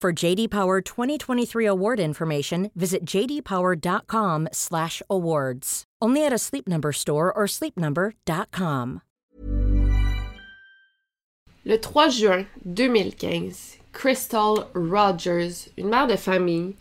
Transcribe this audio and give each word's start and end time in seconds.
For 0.00 0.14
JD 0.14 0.48
Power 0.48 0.80
2023 0.80 1.66
award 1.66 2.00
information, 2.00 2.70
visit 2.74 3.04
jdpower.com/awards. 3.04 5.84
Only 6.00 6.24
at 6.24 6.32
a 6.32 6.38
Sleep 6.38 6.66
Number 6.66 6.90
store 6.90 7.30
or 7.30 7.46
sleepnumber.com. 7.46 9.02
Le 11.66 11.76
3 11.76 12.08
juin 12.08 12.46
2015, 12.64 13.76
Crystal 13.92 14.66
Rogers, 14.74 15.68
une 15.76 15.90
mère 15.90 16.06
de 16.06 16.16
famille, 16.16 16.76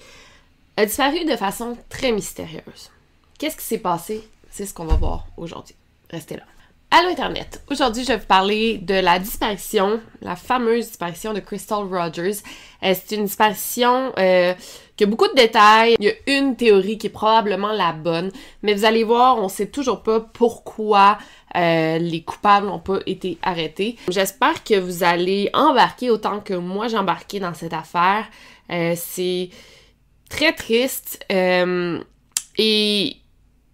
a 0.77 0.85
disparu 0.85 1.25
de 1.25 1.35
façon 1.35 1.77
très 1.89 2.13
mystérieuse. 2.13 2.89
Qu'est-ce 3.37 3.57
qui 3.57 3.65
s'est 3.65 3.79
passé? 3.79 4.29
C'est 4.49 4.65
ce 4.65 4.73
qu'on 4.73 4.85
va 4.85 4.95
voir 4.95 5.27
aujourd'hui. 5.35 5.75
Restez 6.09 6.37
là. 6.37 6.45
Allô 6.91 7.09
Internet! 7.09 7.61
Aujourd'hui, 7.69 8.01
je 8.01 8.07
vais 8.07 8.17
vous 8.17 8.25
parler 8.25 8.79
de 8.79 8.95
la 8.95 9.19
disparition, 9.19 10.01
la 10.23 10.35
fameuse 10.35 10.87
disparition 10.87 11.35
de 11.35 11.39
Crystal 11.39 11.83
Rogers. 11.83 12.37
Euh, 12.81 12.95
c'est 12.95 13.15
une 13.15 13.25
disparition 13.25 14.11
euh, 14.17 14.55
qui 14.97 15.03
a 15.03 15.07
beaucoup 15.07 15.27
de 15.27 15.35
détails. 15.35 15.97
Il 15.99 16.05
y 16.05 16.09
a 16.09 16.13
une 16.25 16.55
théorie 16.55 16.97
qui 16.97 17.05
est 17.05 17.11
probablement 17.11 17.71
la 17.73 17.91
bonne, 17.91 18.31
mais 18.63 18.73
vous 18.73 18.85
allez 18.85 19.03
voir, 19.03 19.37
on 19.37 19.49
sait 19.49 19.67
toujours 19.67 20.01
pas 20.01 20.19
pourquoi 20.19 21.19
euh, 21.55 21.99
les 21.99 22.23
coupables 22.23 22.65
n'ont 22.65 22.79
pas 22.79 23.01
été 23.05 23.37
arrêtés. 23.43 23.95
J'espère 24.09 24.63
que 24.63 24.79
vous 24.79 25.03
allez 25.03 25.51
embarquer 25.53 26.09
autant 26.09 26.39
que 26.39 26.55
moi 26.55 26.87
j'ai 26.87 26.97
embarqué 26.97 27.39
dans 27.39 27.53
cette 27.53 27.73
affaire. 27.73 28.25
c'est 28.95 29.51
très 30.27 30.53
triste 30.53 31.23
et 32.57 33.18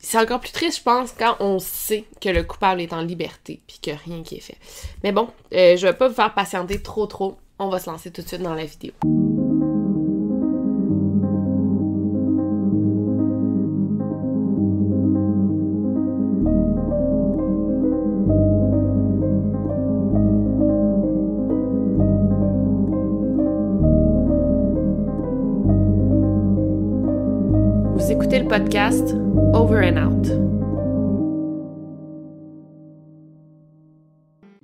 c'est 0.06 0.20
encore 0.20 0.40
plus 0.40 0.52
triste, 0.52 0.78
je 0.78 0.84
pense, 0.84 1.12
quand 1.14 1.36
on 1.40 1.58
sait 1.58 2.06
que 2.22 2.30
le 2.30 2.44
coupable 2.44 2.80
est 2.80 2.94
en 2.94 3.02
liberté 3.02 3.60
puis 3.66 3.80
que 3.82 3.90
rien 3.90 4.22
qui 4.22 4.36
est 4.36 4.40
fait. 4.40 4.58
Mais 5.04 5.12
bon, 5.12 5.30
euh, 5.52 5.76
je 5.76 5.88
vais 5.88 5.94
pas 5.94 6.08
vous 6.08 6.14
faire 6.14 6.32
patienter 6.32 6.80
trop 6.80 7.08
trop. 7.08 7.38
On 7.58 7.70
va 7.70 7.80
se 7.80 7.90
lancer 7.90 8.12
tout 8.12 8.22
de 8.22 8.28
suite 8.28 8.44
dans 8.44 8.54
la 8.54 8.66
vidéo. 8.66 8.94
Vous 27.96 28.12
écoutez 28.12 28.38
le 28.38 28.48
podcast 28.48 29.16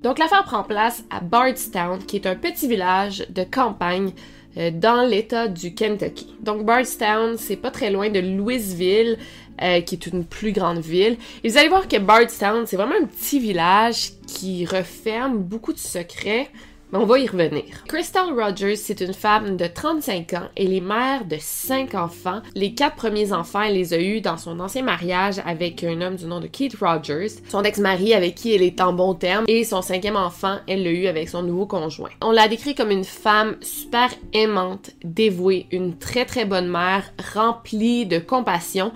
Donc 0.02 0.18
l'affaire 0.18 0.44
prend 0.44 0.64
place 0.64 1.04
à 1.10 1.20
Bardstown, 1.20 2.00
qui 2.04 2.16
est 2.16 2.26
un 2.26 2.36
petit 2.36 2.68
village 2.68 3.26
de 3.30 3.44
campagne 3.44 4.14
euh, 4.58 4.72
dans 4.72 5.08
l'État 5.08 5.48
du 5.48 5.76
Kentucky. 5.76 6.36
Donc 6.42 6.66
Bardstown, 6.66 7.38
c'est 7.38 7.56
pas 7.56 7.70
très 7.70 7.92
loin 7.92 8.10
de 8.10 8.20
Louisville, 8.20 9.18
euh, 9.62 9.82
qui 9.82 9.96
est 9.96 10.08
une 10.08 10.26
plus 10.26 10.54
grande 10.54 10.80
ville. 10.80 11.18
Et 11.44 11.50
vous 11.50 11.58
allez 11.58 11.70
voir 11.70 11.88
que 11.88 11.98
Bardstown, 11.98 12.66
c'est 12.66 12.78
vraiment 12.78 12.96
un 13.00 13.06
petit 13.06 13.40
village 13.40 14.14
qui 14.28 14.66
referme 14.66 15.38
beaucoup 15.38 15.72
de 15.72 15.78
secrets 15.78 16.50
mais 16.92 17.00
on 17.00 17.06
va 17.06 17.20
y 17.20 17.28
revenir. 17.28 17.64
Crystal 17.88 18.30
Rogers, 18.34 18.76
c'est 18.76 19.02
une 19.02 19.14
femme 19.14 19.58
de 19.58 19.66
35 19.66 20.34
ans. 20.34 20.50
Elle 20.56 20.74
est 20.74 20.82
mère 20.82 21.26
de 21.26 21.38
5 21.40 21.96
enfants. 21.96 22.42
Les 22.56 22.74
quatre 22.74 22.96
premiers 22.96 23.34
enfants, 23.34 23.62
elle 23.62 23.76
les 23.76 23.94
a 23.94 24.00
eus 24.00 24.22
dans 24.22 24.38
son 24.38 24.60
ancien 24.60 24.84
mariage 24.84 25.42
avec 25.46 25.84
un 25.84 26.02
homme 26.02 26.16
du 26.16 26.26
nom 26.26 26.40
de 26.40 26.48
Keith 26.48 26.76
Rogers, 26.80 27.28
son 27.50 27.64
ex-mari 27.64 28.14
avec 28.14 28.36
qui 28.36 28.54
elle 28.54 28.64
est 28.64 28.82
en 28.82 28.94
bon 28.94 29.14
terme, 29.14 29.46
et 29.48 29.64
son 29.64 29.82
cinquième 29.82 30.16
enfant, 30.16 30.58
elle 30.68 30.84
l'a 30.84 30.92
eu 30.92 31.08
avec 31.08 31.30
son 31.30 31.44
nouveau 31.44 31.66
conjoint. 31.66 32.10
On 32.22 32.32
l'a 32.32 32.48
décrit 32.48 32.76
comme 32.76 32.92
une 32.92 33.04
femme 33.04 33.56
super 33.62 34.10
aimante, 34.34 34.92
dévouée, 35.04 35.68
une 35.72 35.98
très 35.98 36.26
très 36.26 36.46
bonne 36.46 36.68
mère, 36.68 37.12
remplie 37.34 38.06
de 38.06 38.20
compassion 38.20 38.92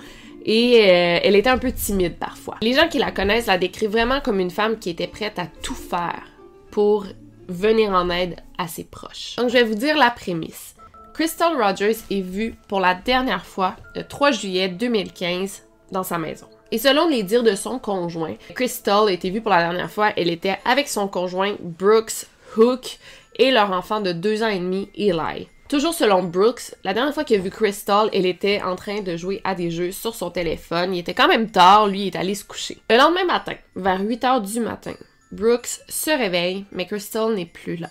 et 0.45 0.81
euh, 0.81 1.19
elle 1.23 1.35
était 1.35 1.49
un 1.49 1.57
peu 1.57 1.71
timide 1.71 2.17
parfois. 2.17 2.55
Les 2.61 2.73
gens 2.73 2.87
qui 2.87 2.99
la 2.99 3.11
connaissent 3.11 3.47
la 3.47 3.57
décrivent 3.57 3.89
vraiment 3.89 4.21
comme 4.21 4.39
une 4.39 4.51
femme 4.51 4.77
qui 4.77 4.91
était 4.91 5.07
prête 5.07 5.39
à 5.39 5.47
tout 5.47 5.73
faire 5.73 6.23
pour 6.69 7.05
venir 7.47 7.91
en 7.91 8.09
aide 8.09 8.37
à 8.57 8.67
ses 8.67 8.83
proches. 8.83 9.35
Donc 9.37 9.49
je 9.49 9.53
vais 9.53 9.63
vous 9.63 9.75
dire 9.75 9.97
la 9.97 10.11
prémisse. 10.11 10.75
Crystal 11.13 11.55
Rogers 11.55 11.97
est 12.11 12.21
vue 12.21 12.55
pour 12.67 12.79
la 12.79 12.93
dernière 12.93 13.45
fois 13.45 13.75
le 13.95 14.03
3 14.03 14.31
juillet 14.31 14.67
2015 14.67 15.63
dans 15.91 16.03
sa 16.03 16.17
maison. 16.17 16.47
Et 16.71 16.77
selon 16.77 17.07
les 17.07 17.23
dires 17.23 17.43
de 17.43 17.55
son 17.55 17.79
conjoint, 17.79 18.35
Crystal 18.53 19.07
a 19.07 19.11
été 19.11 19.29
vue 19.29 19.41
pour 19.41 19.51
la 19.51 19.63
dernière 19.63 19.91
fois, 19.91 20.11
elle 20.17 20.29
était 20.29 20.57
avec 20.65 20.89
son 20.89 21.07
conjoint 21.07 21.55
Brooks 21.61 22.25
Hook 22.57 22.97
et 23.37 23.51
leur 23.51 23.71
enfant 23.71 24.01
de 24.01 24.11
deux 24.11 24.43
ans 24.43 24.47
et 24.47 24.59
demi, 24.59 24.89
Eli. 24.95 25.47
Toujours 25.67 25.93
selon 25.93 26.21
Brooks, 26.21 26.75
la 26.83 26.93
dernière 26.93 27.13
fois 27.13 27.23
qu'il 27.23 27.39
a 27.39 27.41
vu 27.41 27.49
Crystal, 27.49 28.09
elle 28.13 28.25
était 28.25 28.61
en 28.61 28.75
train 28.75 29.01
de 29.01 29.17
jouer 29.17 29.41
à 29.43 29.55
des 29.55 29.71
jeux 29.71 29.91
sur 29.91 30.13
son 30.13 30.29
téléphone. 30.29 30.93
Il 30.93 30.99
était 30.99 31.13
quand 31.13 31.27
même 31.27 31.49
tard, 31.49 31.87
lui 31.87 32.01
il 32.01 32.07
est 32.07 32.15
allé 32.15 32.35
se 32.35 32.43
coucher. 32.43 32.77
Le 32.89 32.97
lendemain 32.97 33.25
matin, 33.25 33.55
vers 33.75 33.99
8 33.99 34.23
heures 34.25 34.41
du 34.41 34.59
matin, 34.59 34.93
Brooks 35.35 35.81
se 35.89 36.09
réveille, 36.09 36.65
mais 36.71 36.85
Crystal 36.85 37.33
n'est 37.33 37.45
plus 37.45 37.75
là. 37.75 37.89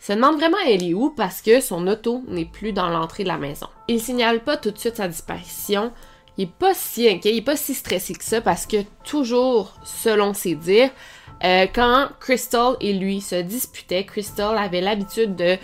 Il 0.00 0.04
se 0.06 0.12
demande 0.12 0.36
vraiment 0.36 0.58
elle 0.64 0.84
est 0.84 0.94
où 0.94 1.10
parce 1.10 1.42
que 1.42 1.60
son 1.60 1.86
auto 1.88 2.22
n'est 2.28 2.44
plus 2.44 2.72
dans 2.72 2.88
l'entrée 2.88 3.24
de 3.24 3.28
la 3.28 3.36
maison. 3.36 3.66
Il 3.88 4.00
signale 4.00 4.44
pas 4.44 4.56
tout 4.56 4.70
de 4.70 4.78
suite 4.78 4.96
sa 4.96 5.08
disparition. 5.08 5.92
Il 6.36 6.44
est 6.44 6.52
pas 6.52 6.72
si 6.74 7.08
inquiet, 7.08 7.32
il 7.32 7.38
est 7.38 7.42
pas 7.42 7.56
si 7.56 7.74
stressé 7.74 8.14
que 8.14 8.22
ça 8.22 8.40
parce 8.40 8.64
que 8.64 8.76
toujours, 9.02 9.74
selon 9.82 10.34
ses 10.34 10.54
dires, 10.54 10.90
euh, 11.44 11.66
quand 11.72 12.08
Crystal 12.20 12.76
et 12.80 12.92
lui 12.92 13.20
se 13.20 13.34
disputaient, 13.34 14.04
Crystal 14.04 14.56
avait 14.56 14.80
l'habitude 14.80 15.34
de 15.34 15.56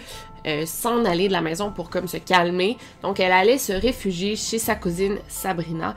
euh, 0.46 0.66
s'en 0.66 1.04
aller 1.04 1.28
de 1.28 1.32
la 1.32 1.40
maison 1.40 1.70
pour 1.70 1.90
comme 1.90 2.08
se 2.08 2.16
calmer. 2.16 2.76
Donc 3.02 3.20
elle 3.20 3.32
allait 3.32 3.58
se 3.58 3.72
réfugier 3.72 4.34
chez 4.34 4.58
sa 4.58 4.74
cousine 4.74 5.18
Sabrina. 5.28 5.94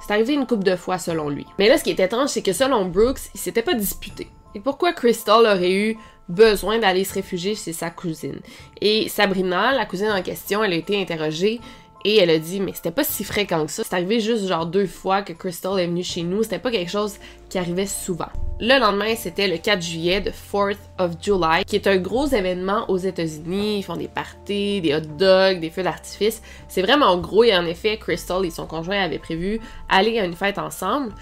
C'est 0.00 0.12
arrivé 0.12 0.34
une 0.34 0.46
couple 0.46 0.64
de 0.64 0.76
fois 0.76 0.98
selon 0.98 1.30
lui. 1.30 1.46
Mais 1.58 1.68
là, 1.68 1.78
ce 1.78 1.84
qui 1.84 1.90
est 1.90 2.00
étrange, 2.00 2.28
c'est 2.28 2.42
que 2.42 2.52
selon 2.52 2.84
Brooks, 2.84 3.20
il 3.34 3.40
s'était 3.40 3.62
pas 3.62 3.74
disputé. 3.74 4.28
Et 4.54 4.60
pourquoi 4.60 4.92
Crystal 4.92 5.44
aurait 5.44 5.72
eu 5.72 5.96
besoin 6.28 6.78
d'aller 6.78 7.04
se 7.04 7.14
réfugier 7.14 7.54
chez 7.54 7.72
sa 7.72 7.90
cousine? 7.90 8.40
Et 8.80 9.08
Sabrina, 9.08 9.72
la 9.72 9.86
cousine 9.86 10.10
en 10.10 10.22
question, 10.22 10.62
elle 10.64 10.72
a 10.72 10.76
été 10.76 11.00
interrogée 11.00 11.60
et 12.04 12.16
elle 12.16 12.30
a 12.30 12.38
dit 12.38 12.60
mais 12.60 12.72
c'était 12.72 12.90
pas 12.90 13.04
si 13.04 13.24
fréquent 13.24 13.66
que 13.66 13.72
ça. 13.72 13.82
C'est 13.84 13.94
arrivé 13.94 14.20
juste 14.20 14.46
genre 14.46 14.66
deux 14.66 14.86
fois 14.86 15.22
que 15.22 15.32
Crystal 15.32 15.78
est 15.78 15.86
venue 15.86 16.02
chez 16.02 16.22
nous. 16.22 16.42
C'était 16.42 16.58
pas 16.58 16.70
quelque 16.70 16.90
chose 16.90 17.16
qui 17.48 17.58
arrivait 17.58 17.86
souvent. 17.86 18.28
Le 18.58 18.78
lendemain, 18.78 19.14
c'était 19.16 19.48
le 19.48 19.56
4 19.56 19.82
juillet 19.82 20.20
de 20.20 20.30
4th 20.30 20.76
of 20.98 21.12
July, 21.20 21.64
qui 21.66 21.76
est 21.76 21.86
un 21.86 21.96
gros 21.96 22.26
événement 22.26 22.84
aux 22.90 22.98
États-Unis. 22.98 23.78
Ils 23.78 23.82
font 23.82 23.96
des 23.96 24.08
parties, 24.08 24.80
des 24.80 24.94
hot 24.94 25.16
dogs, 25.18 25.60
des 25.60 25.70
feux 25.70 25.82
d'artifice. 25.82 26.42
C'est 26.68 26.82
vraiment 26.82 27.16
gros 27.18 27.44
et 27.44 27.56
en 27.56 27.64
effet, 27.64 27.96
Crystal 27.96 28.44
et 28.44 28.50
son 28.50 28.66
conjoint 28.66 29.02
avaient 29.02 29.18
prévu 29.18 29.60
aller 29.88 30.18
à 30.18 30.24
une 30.24 30.34
fête 30.34 30.58
ensemble. 30.58 31.12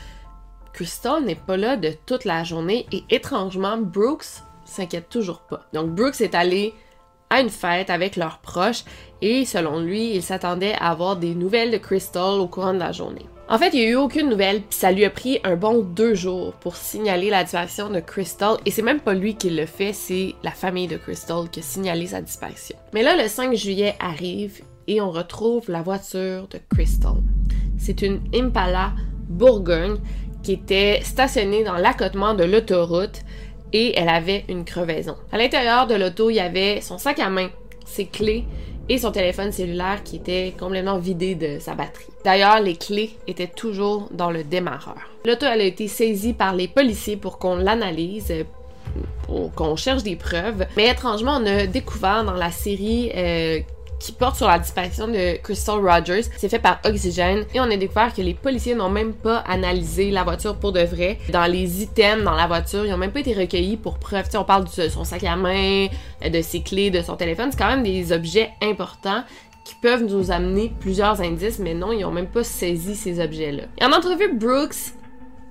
Crystal 0.79 1.25
n'est 1.25 1.35
pas 1.35 1.57
là 1.57 1.77
de 1.77 1.91
toute 2.07 2.25
la 2.25 2.45
journée 2.45 2.87
et 2.93 3.03
étrangement, 3.11 3.79
Brooks 3.79 4.45
s'inquiète 4.65 5.09
toujours 5.09 5.41
pas. 5.41 5.63
Donc 5.73 5.91
Brooks 5.91 6.21
est 6.21 6.37
allé 6.37 6.73
à 7.31 7.41
une 7.41 7.51
fête 7.51 7.91
avec 7.91 8.15
leurs 8.15 8.39
proches 8.39 8.85
et 9.21 9.45
selon 9.45 9.81
lui, 9.81 10.15
il 10.15 10.23
s'attendait 10.23 10.75
à 10.75 10.91
avoir 10.91 11.17
des 11.17 11.35
nouvelles 11.35 11.73
de 11.73 11.79
Crystal 11.79 12.39
au 12.39 12.47
courant 12.47 12.75
de 12.75 12.79
la 12.79 12.93
journée. 12.93 13.27
En 13.49 13.59
fait, 13.59 13.71
il 13.73 13.81
n'y 13.81 13.87
a 13.87 13.89
eu 13.89 13.97
aucune 13.97 14.29
nouvelle, 14.29 14.61
puis 14.61 14.79
ça 14.79 14.93
lui 14.93 15.05
a 15.05 15.11
pris 15.11 15.41
un 15.43 15.57
bon 15.57 15.83
deux 15.83 16.15
jours 16.15 16.53
pour 16.53 16.77
signaler 16.77 17.29
la 17.29 17.43
disparition 17.43 17.91
de 17.91 17.99
Crystal, 17.99 18.57
et 18.65 18.71
c'est 18.71 18.83
même 18.83 19.01
pas 19.01 19.15
lui 19.15 19.35
qui 19.35 19.51
le 19.51 19.67
fait, 19.67 19.93
c'est 19.93 20.37
la 20.45 20.53
famille 20.53 20.87
de 20.87 20.97
Crystal 20.97 21.51
qui 21.51 21.59
a 21.59 21.63
signalé 21.65 22.07
sa 22.07 22.21
disparition. 22.21 22.77
Mais 22.95 23.03
là, 23.03 23.21
le 23.21 23.27
5 23.27 23.53
juillet 23.57 23.97
arrive, 23.99 24.63
et 24.87 25.01
on 25.01 25.11
retrouve 25.11 25.69
la 25.71 25.83
voiture 25.83 26.47
de 26.47 26.61
Crystal. 26.71 27.17
C'est 27.79 28.03
une 28.03 28.21
Impala 28.33 28.93
Bourgogne 29.29 29.99
qui 30.49 30.55
était 30.55 31.01
stationnée 31.03 31.63
dans 31.63 31.77
l'accotement 31.77 32.33
de 32.33 32.43
l'autoroute 32.43 33.21
et 33.75 33.99
elle 33.99 34.09
avait 34.09 34.47
une 34.49 34.65
crevaison. 34.65 35.15
À 35.31 35.37
l'intérieur 35.37 35.87
de 35.87 35.95
l'auto, 35.95 36.31
il 36.31 36.37
y 36.37 36.41
avait 36.41 36.81
son 36.81 36.97
sac 36.97 37.19
à 37.19 37.29
main, 37.29 37.51
ses 37.85 38.07
clés 38.07 38.47
et 38.89 38.97
son 38.97 39.13
téléphone 39.13 39.53
cellulaire 39.53 40.03
qui 40.03 40.17
était 40.17 40.55
complètement 40.59 40.97
vidé 40.97 41.35
de 41.35 41.59
sa 41.59 41.75
batterie. 41.75 42.07
D'ailleurs, 42.25 42.61
les 42.61 42.77
clés 42.77 43.11
étaient 43.27 43.47
toujours 43.47 44.09
dans 44.11 44.31
le 44.31 44.43
démarreur. 44.43 44.97
L'auto 45.27 45.45
a 45.45 45.55
été 45.59 45.87
saisie 45.87 46.33
par 46.33 46.55
les 46.55 46.67
policiers 46.67 47.19
pour 47.19 47.37
qu'on 47.39 47.57
l'analyse, 47.57 48.33
pour 49.25 49.53
qu'on 49.53 49.77
cherche 49.77 50.03
des 50.03 50.17
preuves. 50.17 50.67
Mais 50.79 50.89
étrangement, 50.89 51.41
on 51.43 51.45
a 51.45 51.67
découvert 51.67 52.25
dans 52.25 52.33
la 52.33 52.51
série 52.51 53.13
euh, 53.15 53.61
qui 53.99 54.13
porte 54.13 54.37
sur 54.37 54.47
la 54.47 54.59
disparition 54.59 55.09
de 55.09 55.37
Crystal 55.43 55.77
Rogers. 55.77 56.25
C'est 56.37 56.49
fait 56.49 56.59
par 56.59 56.81
Oxygen 56.85 57.45
et 57.55 57.61
on 57.61 57.65
a 57.65 57.77
découvert 57.77 58.15
que 58.15 58.23
les 58.23 58.35
policiers 58.35 58.75
n'ont 58.75 58.91
même 58.91 59.13
pas 59.13 59.39
analysé 59.39 60.11
la 60.11 60.25
voiture 60.25 60.57
pour 60.57 60.73
de 60.73 60.81
vrai. 60.81 61.19
Dans 61.31 61.51
les 61.51 61.83
items 61.83 62.25
dans 62.25 62.35
la 62.35 62.47
voiture, 62.47 62.85
ils 62.85 62.91
n'ont 62.91 62.99
même 62.99 63.13
pas 63.13 63.21
été 63.21 63.35
recueillis 63.35 63.77
pour 63.77 63.99
preuve. 63.99 64.25
on 64.35 64.45
parle 64.45 64.65
de 64.65 64.89
son 64.89 65.05
sac 65.05 65.25
à 65.25 65.37
main, 65.37 65.87
de 66.25 66.43
ses 66.43 66.63
clés, 66.63 66.91
de 66.91 67.03
son 67.03 67.17
téléphone. 67.17 67.49
C'est 67.51 67.59
quand 67.59 67.69
même 67.69 67.83
des 67.83 68.13
objets 68.13 68.51
importants 68.63 69.23
qui 69.65 69.75
peuvent 69.83 70.05
nous 70.05 70.31
amener 70.31 70.73
plusieurs 70.81 71.21
indices, 71.21 71.59
mais 71.59 71.75
non, 71.75 71.93
ils 71.93 72.01
n'ont 72.01 72.11
même 72.11 72.29
pas 72.29 72.43
saisi 72.43 72.97
ces 72.97 73.21
objets-là. 73.21 73.65
Et 73.79 73.85
en 73.85 73.93
entrevue, 73.93 74.33
Brooks 74.33 74.95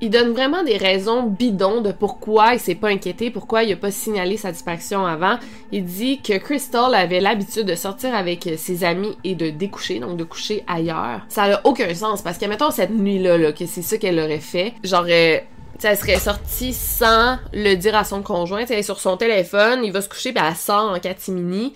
il 0.01 0.09
donne 0.09 0.31
vraiment 0.31 0.63
des 0.63 0.77
raisons 0.77 1.23
bidons 1.23 1.81
de 1.81 1.91
pourquoi 1.91 2.53
il 2.53 2.59
s'est 2.59 2.75
pas 2.75 2.89
inquiété, 2.89 3.31
pourquoi 3.31 3.63
il 3.63 3.73
a 3.73 3.75
pas 3.75 3.91
signalé 3.91 4.37
sa 4.37 4.51
disparition 4.51 5.05
avant. 5.05 5.37
Il 5.71 5.85
dit 5.85 6.21
que 6.21 6.37
Crystal 6.37 6.93
avait 6.93 7.19
l'habitude 7.19 7.65
de 7.65 7.75
sortir 7.75 8.13
avec 8.13 8.47
ses 8.57 8.83
amis 8.83 9.17
et 9.23 9.35
de 9.35 9.49
découcher, 9.49 9.99
donc 9.99 10.17
de 10.17 10.23
coucher 10.23 10.63
ailleurs. 10.67 11.21
Ça 11.29 11.43
a 11.43 11.61
aucun 11.63 11.93
sens 11.93 12.21
parce 12.21 12.37
que 12.37 12.45
mettons 12.45 12.71
cette 12.71 12.91
nuit-là, 12.91 13.37
là, 13.37 13.51
que 13.51 13.65
c'est 13.65 13.81
ça 13.81 13.97
qu'elle 13.97 14.19
aurait 14.19 14.39
fait, 14.39 14.73
genre 14.83 15.05
euh, 15.09 15.39
elle 15.83 15.97
serait 15.97 16.19
sortie 16.19 16.73
sans 16.73 17.37
le 17.53 17.75
dire 17.75 17.95
à 17.95 18.03
son 18.03 18.21
conjoint. 18.21 18.65
elle 18.67 18.79
est 18.79 18.83
sur 18.83 18.99
son 18.99 19.17
téléphone, 19.17 19.81
il 19.83 19.91
va 19.91 20.01
se 20.01 20.09
coucher, 20.09 20.31
puis 20.31 20.43
elle 20.45 20.55
sort 20.55 20.91
en 20.91 20.99
catimini. 20.99 21.73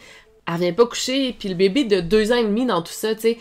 Elle 0.48 0.60
vient 0.60 0.74
pas 0.74 0.86
coucher, 0.86 1.36
puis 1.38 1.50
le 1.50 1.56
bébé 1.56 1.84
de 1.86 2.02
deux 2.02 2.32
ans 2.32 2.38
et 2.38 2.44
demi 2.44 2.66
dans 2.66 2.82
tout 2.82 2.92
ça, 2.92 3.14
tu 3.14 3.22
sais 3.22 3.38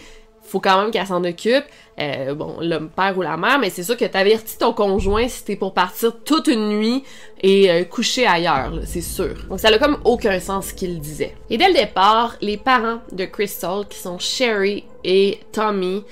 faut 0.50 0.61
quand 0.61 0.81
même 0.82 0.91
qu'elle 0.91 1.06
s'en 1.06 1.23
occupe. 1.25 1.64
Euh, 2.00 2.35
bon, 2.35 2.56
le 2.61 2.88
père 2.88 3.17
ou 3.19 3.23
la 3.23 3.37
mère, 3.37 3.58
mais 3.58 3.69
c'est 3.70 3.82
sûr 3.82 3.97
que 3.97 4.05
t'avertis 4.05 4.56
ton 4.56 4.73
conjoint 4.73 5.29
si 5.29 5.44
t'es 5.44 5.56
pour 5.56 5.75
partir 5.75 6.12
toute 6.25 6.47
une 6.47 6.70
nuit 6.70 7.05
et 7.43 7.70
euh, 7.70 7.85
coucher 7.85 8.26
ailleurs, 8.26 8.73
c'est 8.85 9.02
sûr. 9.02 9.35
Donc 9.49 9.61
ça 9.61 9.69
a 9.69 9.79
comme 9.79 9.99
aucun 10.05 10.41
sens 10.41 10.69
ce 10.69 10.75
qu'il 10.75 10.99
disait. 11.00 11.35
Et 11.50 11.58
dès 11.58 11.69
le 11.69 11.75
départ, 11.75 12.37
les 12.41 12.56
parents 12.56 13.00
de 13.12 13.25
Crystal, 13.26 13.87
qui 13.88 13.99
sont 13.99 14.19
Sherry 14.19 14.85
et 15.05 15.41
Tommy, 15.52 16.05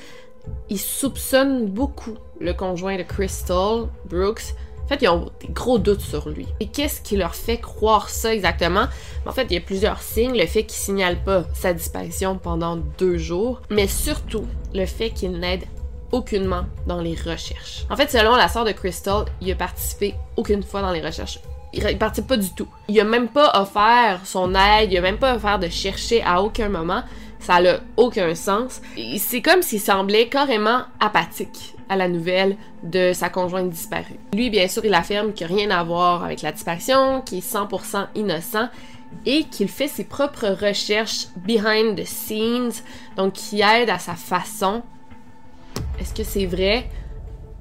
ils 0.68 0.78
soupçonnent 0.78 1.66
beaucoup 1.66 2.16
le 2.40 2.52
conjoint 2.52 2.96
de 2.96 3.02
Crystal, 3.02 3.88
Brooks, 4.04 4.54
en 4.88 4.94
fait, 4.94 5.02
ils 5.02 5.08
ont 5.08 5.30
des 5.40 5.52
gros 5.52 5.78
doutes 5.78 6.00
sur 6.00 6.30
lui. 6.30 6.46
Et 6.60 6.66
qu'est-ce 6.66 7.02
qui 7.02 7.18
leur 7.18 7.34
fait 7.34 7.58
croire 7.58 8.08
ça 8.08 8.32
exactement? 8.32 8.86
En 9.26 9.32
fait, 9.32 9.46
il 9.50 9.52
y 9.52 9.56
a 9.58 9.60
plusieurs 9.60 10.00
signes. 10.00 10.38
Le 10.38 10.46
fait 10.46 10.62
qu'il 10.62 10.78
signale 10.78 11.22
pas 11.22 11.44
sa 11.52 11.74
disparition 11.74 12.38
pendant 12.38 12.76
deux 12.96 13.18
jours, 13.18 13.60
mais 13.68 13.86
surtout 13.86 14.46
le 14.72 14.86
fait 14.86 15.10
qu'il 15.10 15.32
n'aide 15.32 15.64
aucunement 16.10 16.64
dans 16.86 17.02
les 17.02 17.14
recherches. 17.14 17.84
En 17.90 17.96
fait, 17.96 18.10
selon 18.10 18.34
la 18.34 18.48
sœur 18.48 18.64
de 18.64 18.72
Crystal, 18.72 19.26
il 19.42 19.52
a 19.52 19.56
participé 19.56 20.14
aucune 20.38 20.62
fois 20.62 20.80
dans 20.80 20.92
les 20.92 21.02
recherches. 21.02 21.38
Il, 21.74 21.84
ne 21.84 21.92
participe 21.92 22.26
pas 22.26 22.38
du 22.38 22.48
tout. 22.54 22.68
Il 22.88 22.98
a 22.98 23.04
même 23.04 23.28
pas 23.28 23.60
offert 23.60 24.22
son 24.24 24.54
aide, 24.54 24.90
il 24.90 24.96
a 24.96 25.02
même 25.02 25.18
pas 25.18 25.36
offert 25.36 25.58
de 25.58 25.68
chercher 25.68 26.22
à 26.22 26.40
aucun 26.40 26.70
moment. 26.70 27.02
Ça 27.40 27.60
n'a 27.60 27.80
aucun 27.98 28.34
sens. 28.34 28.80
C'est 29.18 29.42
comme 29.42 29.60
s'il 29.60 29.82
semblait 29.82 30.28
carrément 30.28 30.84
apathique 30.98 31.74
à 31.88 31.96
la 31.96 32.08
nouvelle 32.08 32.56
de 32.82 33.12
sa 33.12 33.28
conjointe 33.28 33.70
disparue. 33.70 34.18
Lui, 34.34 34.50
bien 34.50 34.68
sûr, 34.68 34.84
il 34.84 34.94
affirme 34.94 35.32
qu'il 35.32 35.46
n'a 35.48 35.54
rien 35.54 35.70
à 35.70 35.82
voir 35.82 36.24
avec 36.24 36.42
la 36.42 36.52
disparition, 36.52 37.22
qu'il 37.22 37.38
est 37.38 37.54
100% 37.54 38.06
innocent 38.14 38.68
et 39.26 39.44
qu'il 39.44 39.68
fait 39.68 39.88
ses 39.88 40.04
propres 40.04 40.48
recherches 40.48 41.28
behind 41.36 41.96
the 41.96 42.04
scenes, 42.04 42.82
donc 43.16 43.32
qui 43.34 43.62
aide 43.62 43.90
à 43.90 43.98
sa 43.98 44.14
façon. 44.14 44.82
Est-ce 45.98 46.14
que 46.14 46.24
c'est 46.24 46.46
vrai? 46.46 46.88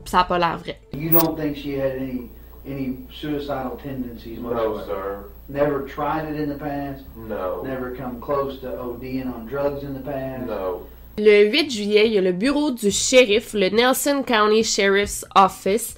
Ça 0.06 0.18
n'a 0.18 0.24
pas 0.24 0.38
l'air 0.38 0.57
vrai. 0.57 0.80
You 0.94 1.09
don't 1.09 1.35
think 1.35 1.56
she 1.56 1.77
had 1.77 1.97
any, 1.97 2.30
any 2.65 2.97
suicidal 3.12 3.77
tendencies 3.81 4.39
No, 4.39 4.81
sir. 4.85 5.30
Never 5.50 5.88
tried 5.88 6.30
it 6.30 6.39
in 6.39 6.50
the 6.50 6.59
past? 6.59 7.03
No. 7.15 7.62
Never 7.63 7.95
come 7.95 8.19
close 8.19 8.59
to 8.62 8.68
ODing 8.68 9.27
on 9.27 9.45
drugs 9.47 9.83
in 9.83 9.94
the 9.94 10.01
past? 10.01 10.45
No. 10.45 10.85
Le 11.19 11.49
8 11.49 11.71
juillet, 11.71 12.05
il 12.05 12.13
y 12.13 12.17
a 12.19 12.21
le 12.21 12.31
bureau 12.31 12.69
du 12.69 12.91
shérif, 12.91 13.53
le 13.53 13.69
Nelson 13.69 14.23
County 14.23 14.63
Sheriff's 14.63 15.25
Office, 15.33 15.95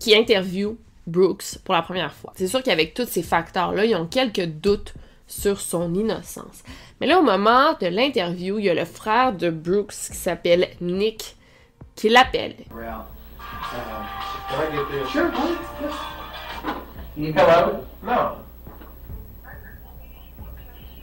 qui 0.00 0.12
interviewe 0.16 0.76
Brooks 1.06 1.58
pour 1.64 1.74
la 1.74 1.82
première 1.82 2.12
fois. 2.12 2.32
C'est 2.34 2.48
sûr 2.48 2.64
qu'avec 2.64 2.92
tous 2.92 3.06
ces 3.06 3.22
facteurs-là, 3.22 3.84
ils 3.84 3.94
ont 3.94 4.06
quelques 4.06 4.44
doutes 4.44 4.94
sur 5.28 5.60
son 5.60 5.94
innocence. 5.94 6.64
Mais 7.00 7.06
là, 7.06 7.20
au 7.20 7.22
moment 7.22 7.74
de 7.80 7.86
l'interview, 7.86 8.58
il 8.58 8.64
y 8.64 8.70
a 8.70 8.74
le 8.74 8.84
frère 8.84 9.32
de 9.32 9.50
Brooks 9.50 9.92
qui 9.92 10.16
s'appelle 10.16 10.68
Nick 10.80 11.36
qui 11.94 12.08
l'appelle. 12.08 12.56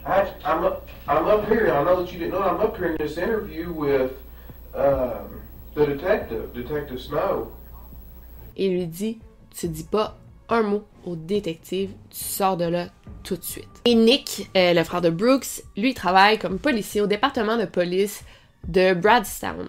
I, 0.06 0.30
up, 0.44 0.90
I'm 1.08 1.28
up 1.28 1.48
here. 1.48 1.72
I 1.72 1.84
know 1.84 2.04
that 2.04 2.12
you 2.12 2.20
didn't 2.20 2.34
know. 2.34 2.42
I'm 2.42 2.60
up 2.60 2.76
here 2.78 2.88
in 2.88 2.98
this 2.98 3.18
interview 3.18 3.72
with 3.72 4.12
um, 4.76 5.42
the 5.76 5.86
detective, 5.86 6.54
Detective 6.54 7.00
Snow. 7.00 7.52
Et 8.58 8.70
lui 8.70 8.86
dit, 8.86 9.20
tu 9.56 9.68
dis 9.68 9.84
pas 9.84 10.18
un 10.50 10.62
mot 10.62 10.84
au 11.06 11.16
détective, 11.16 11.92
tu 12.10 12.24
sors 12.24 12.58
de 12.58 12.66
là 12.66 12.88
tout 13.24 13.38
de 13.38 13.44
suite. 13.44 13.70
Et 13.86 13.96
Nick, 13.96 14.50
euh, 14.56 14.74
le 14.74 14.84
frère 14.84 15.02
de 15.02 15.10
Brooks, 15.10 15.64
lui 15.78 15.94
travaille 15.94 16.38
comme 16.38 16.60
policier 16.60 17.02
au 17.02 17.08
département 17.08 17.58
de 17.58 17.66
police 17.66 18.24
de 18.68 18.94
Bradstown. 18.94 19.68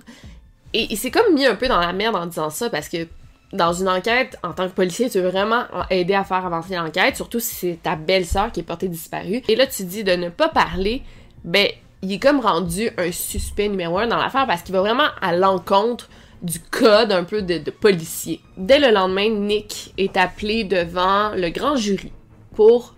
Et 0.72 0.88
il 0.90 0.98
s'est 0.98 1.10
comme 1.10 1.32
mis 1.34 1.46
un 1.46 1.54
peu 1.54 1.68
dans 1.68 1.78
la 1.78 1.92
merde 1.92 2.16
en 2.16 2.26
disant 2.26 2.50
ça 2.50 2.68
parce 2.68 2.88
que 2.88 3.06
dans 3.52 3.72
une 3.72 3.88
enquête, 3.88 4.36
en 4.42 4.52
tant 4.52 4.68
que 4.68 4.74
policier, 4.74 5.08
tu 5.08 5.20
veux 5.20 5.28
vraiment 5.28 5.64
aider 5.90 6.14
à 6.14 6.24
faire 6.24 6.44
avancer 6.44 6.74
l'enquête, 6.74 7.16
surtout 7.16 7.40
si 7.40 7.54
c'est 7.54 7.78
ta 7.82 7.94
belle-sœur 7.96 8.50
qui 8.50 8.60
est 8.60 8.64
portée 8.64 8.88
disparue. 8.88 9.42
Et 9.48 9.56
là, 9.56 9.66
tu 9.66 9.84
dis 9.84 10.02
de 10.02 10.12
ne 10.12 10.28
pas 10.28 10.48
parler, 10.48 11.02
ben, 11.44 11.68
il 12.02 12.12
est 12.12 12.18
comme 12.18 12.40
rendu 12.40 12.90
un 12.98 13.12
suspect 13.12 13.68
numéro 13.68 13.98
un 13.98 14.06
dans 14.06 14.18
l'affaire 14.18 14.46
parce 14.46 14.62
qu'il 14.62 14.74
va 14.74 14.80
vraiment 14.80 15.08
à 15.20 15.34
l'encontre 15.34 16.08
du 16.42 16.60
code 16.60 17.12
un 17.12 17.24
peu 17.24 17.42
de, 17.42 17.58
de 17.58 17.70
policier. 17.70 18.40
Dès 18.56 18.78
le 18.78 18.90
lendemain, 18.90 19.30
Nick 19.30 19.94
est 19.96 20.16
appelé 20.16 20.64
devant 20.64 21.30
le 21.34 21.48
grand 21.48 21.76
jury 21.76 22.12
pour 22.54 22.94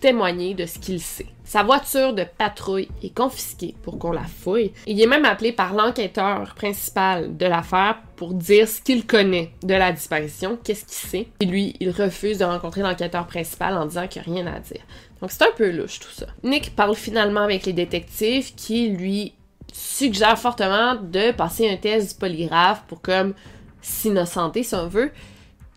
témoigner 0.00 0.54
de 0.54 0.66
ce 0.66 0.78
qu'il 0.78 1.00
sait. 1.00 1.26
Sa 1.46 1.62
voiture 1.62 2.12
de 2.12 2.24
patrouille 2.24 2.88
est 3.04 3.16
confisquée 3.16 3.76
pour 3.84 4.00
qu'on 4.00 4.10
la 4.10 4.24
fouille. 4.24 4.72
Il 4.88 5.00
est 5.00 5.06
même 5.06 5.24
appelé 5.24 5.52
par 5.52 5.74
l'enquêteur 5.74 6.56
principal 6.56 7.36
de 7.36 7.46
l'affaire 7.46 8.02
pour 8.16 8.34
dire 8.34 8.66
ce 8.66 8.80
qu'il 8.80 9.06
connaît 9.06 9.52
de 9.62 9.74
la 9.74 9.92
disparition, 9.92 10.58
qu'est-ce 10.64 10.84
qu'il 10.84 11.08
sait. 11.08 11.28
Et 11.38 11.44
lui, 11.46 11.76
il 11.78 11.90
refuse 11.90 12.38
de 12.38 12.44
rencontrer 12.44 12.82
l'enquêteur 12.82 13.28
principal 13.28 13.78
en 13.78 13.86
disant 13.86 14.08
qu'il 14.08 14.22
n'y 14.22 14.40
a 14.40 14.42
rien 14.42 14.54
à 14.56 14.58
dire. 14.58 14.80
Donc 15.20 15.30
c'est 15.30 15.44
un 15.44 15.52
peu 15.56 15.70
louche 15.70 16.00
tout 16.00 16.10
ça. 16.10 16.26
Nick 16.42 16.74
parle 16.74 16.96
finalement 16.96 17.42
avec 17.42 17.64
les 17.64 17.72
détectives 17.72 18.52
qui 18.56 18.88
lui 18.88 19.32
suggèrent 19.72 20.38
fortement 20.40 20.96
de 20.96 21.30
passer 21.30 21.70
un 21.70 21.76
test 21.76 22.14
du 22.14 22.18
polygraphe 22.18 22.82
pour 22.88 23.00
comme 23.00 23.34
s'innocenter 23.82 24.64
si 24.64 24.74
on 24.74 24.88
veut. 24.88 25.12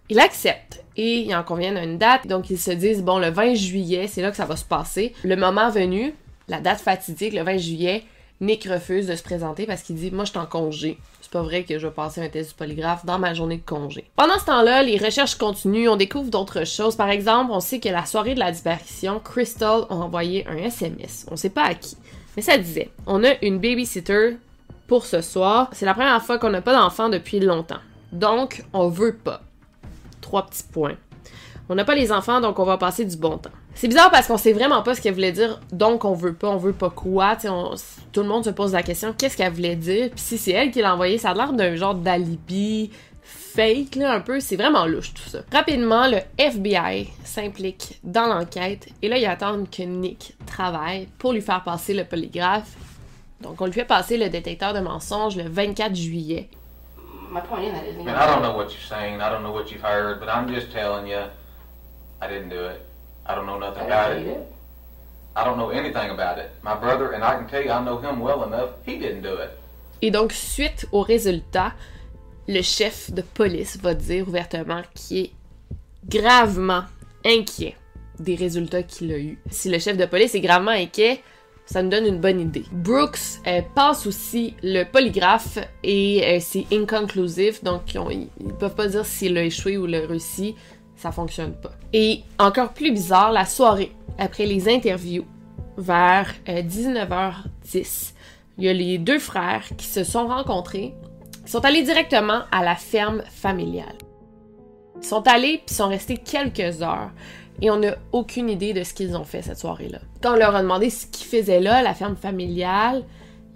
Il 0.10 0.20
accepte 0.20 0.84
et 1.00 1.22
ils 1.22 1.34
en 1.34 1.44
conviennent 1.44 1.78
à 1.78 1.84
une 1.84 1.98
date. 1.98 2.28
Donc 2.28 2.50
ils 2.50 2.60
se 2.60 2.72
disent, 2.72 3.02
bon, 3.02 3.20
le 3.20 3.30
20 3.30 3.56
juillet, 3.56 4.08
c'est 4.08 4.22
là 4.22 4.32
que 4.32 4.38
ça 4.38 4.46
va 4.46 4.58
se 4.58 4.66
passer. 4.66 5.14
Le 5.24 5.38
moment 5.38 5.70
venu, 5.70 6.14
la 6.50 6.60
date 6.60 6.82
fatidique, 6.82 7.34
le 7.34 7.44
20 7.44 7.58
juillet, 7.58 8.04
Nick 8.42 8.66
refuse 8.66 9.08
de 9.08 9.16
se 9.16 9.24
présenter 9.24 9.66
parce 9.66 9.82
qu'il 9.82 9.96
dit, 9.96 10.12
moi 10.12 10.26
je 10.26 10.32
suis 10.32 10.40
en 10.40 10.46
congé. 10.46 10.98
C'est 11.22 11.32
pas 11.32 11.42
vrai 11.42 11.64
que 11.64 11.80
je 11.80 11.88
vais 11.88 11.94
passer 11.94 12.22
un 12.22 12.28
test 12.28 12.50
du 12.50 12.56
polygraphe 12.56 13.06
dans 13.06 13.18
ma 13.18 13.34
journée 13.34 13.58
de 13.58 13.66
congé. 13.66 14.10
Pendant 14.18 14.38
ce 14.40 14.46
temps-là, 14.46 14.84
les 14.84 14.98
recherches 14.98 15.36
continuent, 15.36 15.88
on 15.88 15.96
découvre 15.96 16.30
d'autres 16.30 16.66
choses. 16.66 16.98
Par 16.98 17.10
exemple, 17.10 17.52
on 17.54 17.62
sait 17.62 17.80
que 17.80 17.90
la 17.90 18.06
soirée 18.06 18.34
de 18.34 18.40
la 18.40 18.52
disparition, 18.52 19.22
Crystal 19.22 19.84
a 19.90 19.94
envoyé 19.94 20.46
un 20.48 20.58
SMS. 20.58 21.26
On 21.32 21.38
sait 21.38 21.50
pas 21.50 21.64
à 21.64 21.74
qui. 21.76 21.96
Mais 22.36 22.42
ça 22.42 22.58
disait, 22.58 22.90
on 23.06 23.24
a 23.24 23.34
une 23.42 23.60
babysitter 23.60 24.38
pour 24.88 25.06
ce 25.06 25.22
soir. 25.22 25.70
C'est 25.72 25.86
la 25.86 25.94
première 25.94 26.22
fois 26.24 26.40
qu'on 26.40 26.50
n'a 26.50 26.62
pas 26.62 26.74
d'enfant 26.74 27.08
depuis 27.08 27.40
longtemps. 27.40 27.80
Donc, 28.12 28.64
on 28.74 28.90
veut 28.90 29.16
pas 29.16 29.42
trois 30.30 30.46
petits 30.46 30.64
points. 30.72 30.96
On 31.70 31.76
n'a 31.76 31.86
pas 31.86 31.96
les 31.96 32.12
enfants, 32.12 32.40
donc 32.40 32.60
on 32.60 32.66
va 32.66 32.78
passer 32.78 33.04
du 33.04 33.18
bon 33.18 33.40
temps. 33.40 33.50
C'est 33.74 33.88
bizarre 33.88 34.12
parce 34.12 34.28
qu'on 34.28 34.38
sait 34.38 34.54
vraiment 34.54 34.84
pas 34.84 34.94
ce 34.94 35.02
qu'elle 35.02 35.16
voulait 35.16 35.32
dire, 35.32 35.60
donc 35.72 36.06
on 36.06 36.14
veut 36.14 36.34
pas, 36.34 36.50
on 36.50 36.58
veut 36.58 36.74
pas 36.74 36.92
quoi. 36.92 37.36
tout 37.36 38.22
le 38.22 38.28
monde 38.28 38.46
se 38.46 38.52
pose 38.52 38.74
la 38.74 38.84
question, 38.84 39.14
qu'est-ce 39.18 39.36
qu'elle 39.36 39.54
voulait 39.54 39.76
dire? 39.76 40.10
Puis 40.12 40.20
si 40.20 40.38
c'est 40.38 40.52
elle 40.52 40.70
qui 40.70 40.82
l'a 40.82 40.94
envoyé, 40.94 41.18
ça 41.18 41.32
a 41.32 41.34
l'air 41.34 41.54
d'un 41.54 41.76
genre 41.76 41.96
d'alibi 41.96 42.92
fake, 43.24 43.96
là, 43.96 44.14
un 44.14 44.20
peu. 44.20 44.40
C'est 44.40 44.56
vraiment 44.56 44.86
louche, 44.86 45.14
tout 45.16 45.30
ça. 45.30 45.40
Rapidement, 45.52 46.08
le 46.08 46.20
FBI 46.38 47.10
s'implique 47.24 48.00
dans 48.04 48.28
l'enquête, 48.28 48.88
et 49.02 49.10
là, 49.10 49.18
ils 49.18 49.26
attendent 49.26 49.70
que 49.70 49.82
Nick 49.82 50.36
travaille 50.46 51.08
pour 51.18 51.34
lui 51.34 51.42
faire 51.42 51.64
passer 51.64 51.96
le 51.96 52.04
polygraphe. 52.04 52.70
Donc, 53.42 53.62
on 53.62 53.66
lui 53.66 53.74
fait 53.74 53.86
passer 53.86 54.18
le 54.18 54.30
détecteur 54.30 54.74
de 54.74 54.80
mensonges 54.80 55.38
le 55.38 55.50
24 55.50 55.96
juillet. 55.96 56.50
My 57.30 57.42
point 57.42 57.66
in 57.66 57.74
that 57.74 57.86
is, 57.86 57.96
I 57.96 58.26
don't 58.26 58.42
know 58.42 58.56
what 58.56 58.72
you're 58.72 58.90
saying, 58.90 59.22
I 59.22 59.30
don't 59.30 59.44
know 59.44 59.52
what 59.52 59.72
you've 59.72 59.82
heard, 59.82 60.20
but 60.20 60.30
I'm 60.30 60.52
just 60.52 60.72
telling 60.72 61.06
you, 61.06 61.24
I 62.22 62.28
didn't 62.28 62.50
do 62.50 62.66
it. 62.66 62.82
I 63.26 63.36
don't 63.36 63.46
know 63.46 63.60
nothing 63.60 63.86
about 63.86 64.14
it. 64.14 64.48
I 65.36 65.44
don't 65.44 65.58
know 65.58 65.70
anything 65.70 66.10
about 66.10 66.40
it. 66.40 66.50
My 66.64 66.76
brother, 66.76 67.12
and 67.12 67.24
I 67.24 67.36
can 67.36 67.48
tell 67.48 67.64
you, 67.64 67.70
I 67.70 67.84
know 67.84 68.00
him 68.00 68.20
well 68.20 68.44
enough, 68.46 68.72
he 68.84 68.98
didn't 68.98 69.22
do 69.22 69.36
it. 69.36 69.52
Et 70.02 70.10
donc, 70.12 70.32
suite 70.32 70.88
au 70.92 71.04
résultat, 71.04 71.74
le 72.48 72.64
chef 72.64 73.12
de 73.12 73.22
police 73.22 73.78
va 73.78 73.94
dire 73.94 74.28
ouvertement 74.28 74.82
qu'il 74.96 75.26
est 75.26 75.32
gravement 76.08 76.84
inquiet 77.24 77.76
des 78.18 78.36
résultats 78.36 78.82
qu'il 78.82 79.12
a 79.14 79.18
eus. 79.18 79.38
Si 79.52 79.70
le 79.70 79.78
chef 79.78 79.98
de 79.98 80.06
police 80.06 80.34
est 80.34 80.42
gravement 80.42 80.72
inquiet, 80.72 81.24
ça 81.72 81.84
nous 81.84 81.90
donne 81.90 82.08
une 82.08 82.20
bonne 82.20 82.40
idée. 82.40 82.66
Brooks 82.72 83.20
euh, 83.46 83.62
passe 83.76 84.08
aussi 84.08 84.56
le 84.64 84.86
polygraphe 84.86 85.60
et 85.84 86.24
euh, 86.26 86.38
c'est 86.42 86.66
inconclusive, 86.74 87.64
donc 87.64 87.94
ils, 87.94 88.28
ils, 88.40 88.54
peuvent 88.54 88.74
pas 88.74 88.88
dire 88.88 89.06
s'il 89.06 89.38
a 89.38 89.44
échoué 89.44 89.78
ou 89.78 89.86
le 89.86 90.04
réussi, 90.04 90.56
ça 90.96 91.12
fonctionne 91.12 91.54
pas. 91.54 91.72
Et 91.94 92.24
encore 92.40 92.74
plus 92.74 92.92
bizarre, 92.92 93.32
la 93.32 93.46
soirée 93.46 93.92
après 94.18 94.48
les 94.48 94.68
interviews, 94.68 95.26
vers 95.78 96.34
19h10, 96.48 97.76
euh, 97.76 97.84
il 98.58 98.64
y 98.64 98.70
a 98.70 98.74
les 98.74 98.98
deux 98.98 99.20
frères 99.20 99.66
qui 99.78 99.86
se 99.86 100.04
sont 100.04 100.28
rencontrés, 100.28 100.96
ils 101.46 101.50
sont 101.50 101.64
allés 101.64 101.84
directement 101.84 102.42
à 102.52 102.64
la 102.64 102.76
ferme 102.76 103.22
familiale. 103.30 103.96
Ils 105.02 105.08
sont 105.08 105.26
allés 105.28 105.62
puis 105.66 105.76
sont 105.76 105.88
restés 105.88 106.18
quelques 106.18 106.82
heures 106.82 107.12
et 107.62 107.70
on 107.70 107.78
n'a 107.78 107.96
aucune 108.12 108.50
idée 108.50 108.74
de 108.74 108.84
ce 108.84 108.94
qu'ils 108.94 109.16
ont 109.16 109.24
fait 109.24 109.42
cette 109.42 109.60
soirée-là. 109.60 110.00
Quand 110.22 110.34
on 110.34 110.38
leur 110.38 110.56
a 110.56 110.62
demandé 110.62 110.90
ce 110.90 111.06
qu'ils 111.08 111.28
faisaient 111.28 111.60
là, 111.60 111.82
la 111.82 111.94
ferme 111.94 112.16
familiale, 112.16 113.04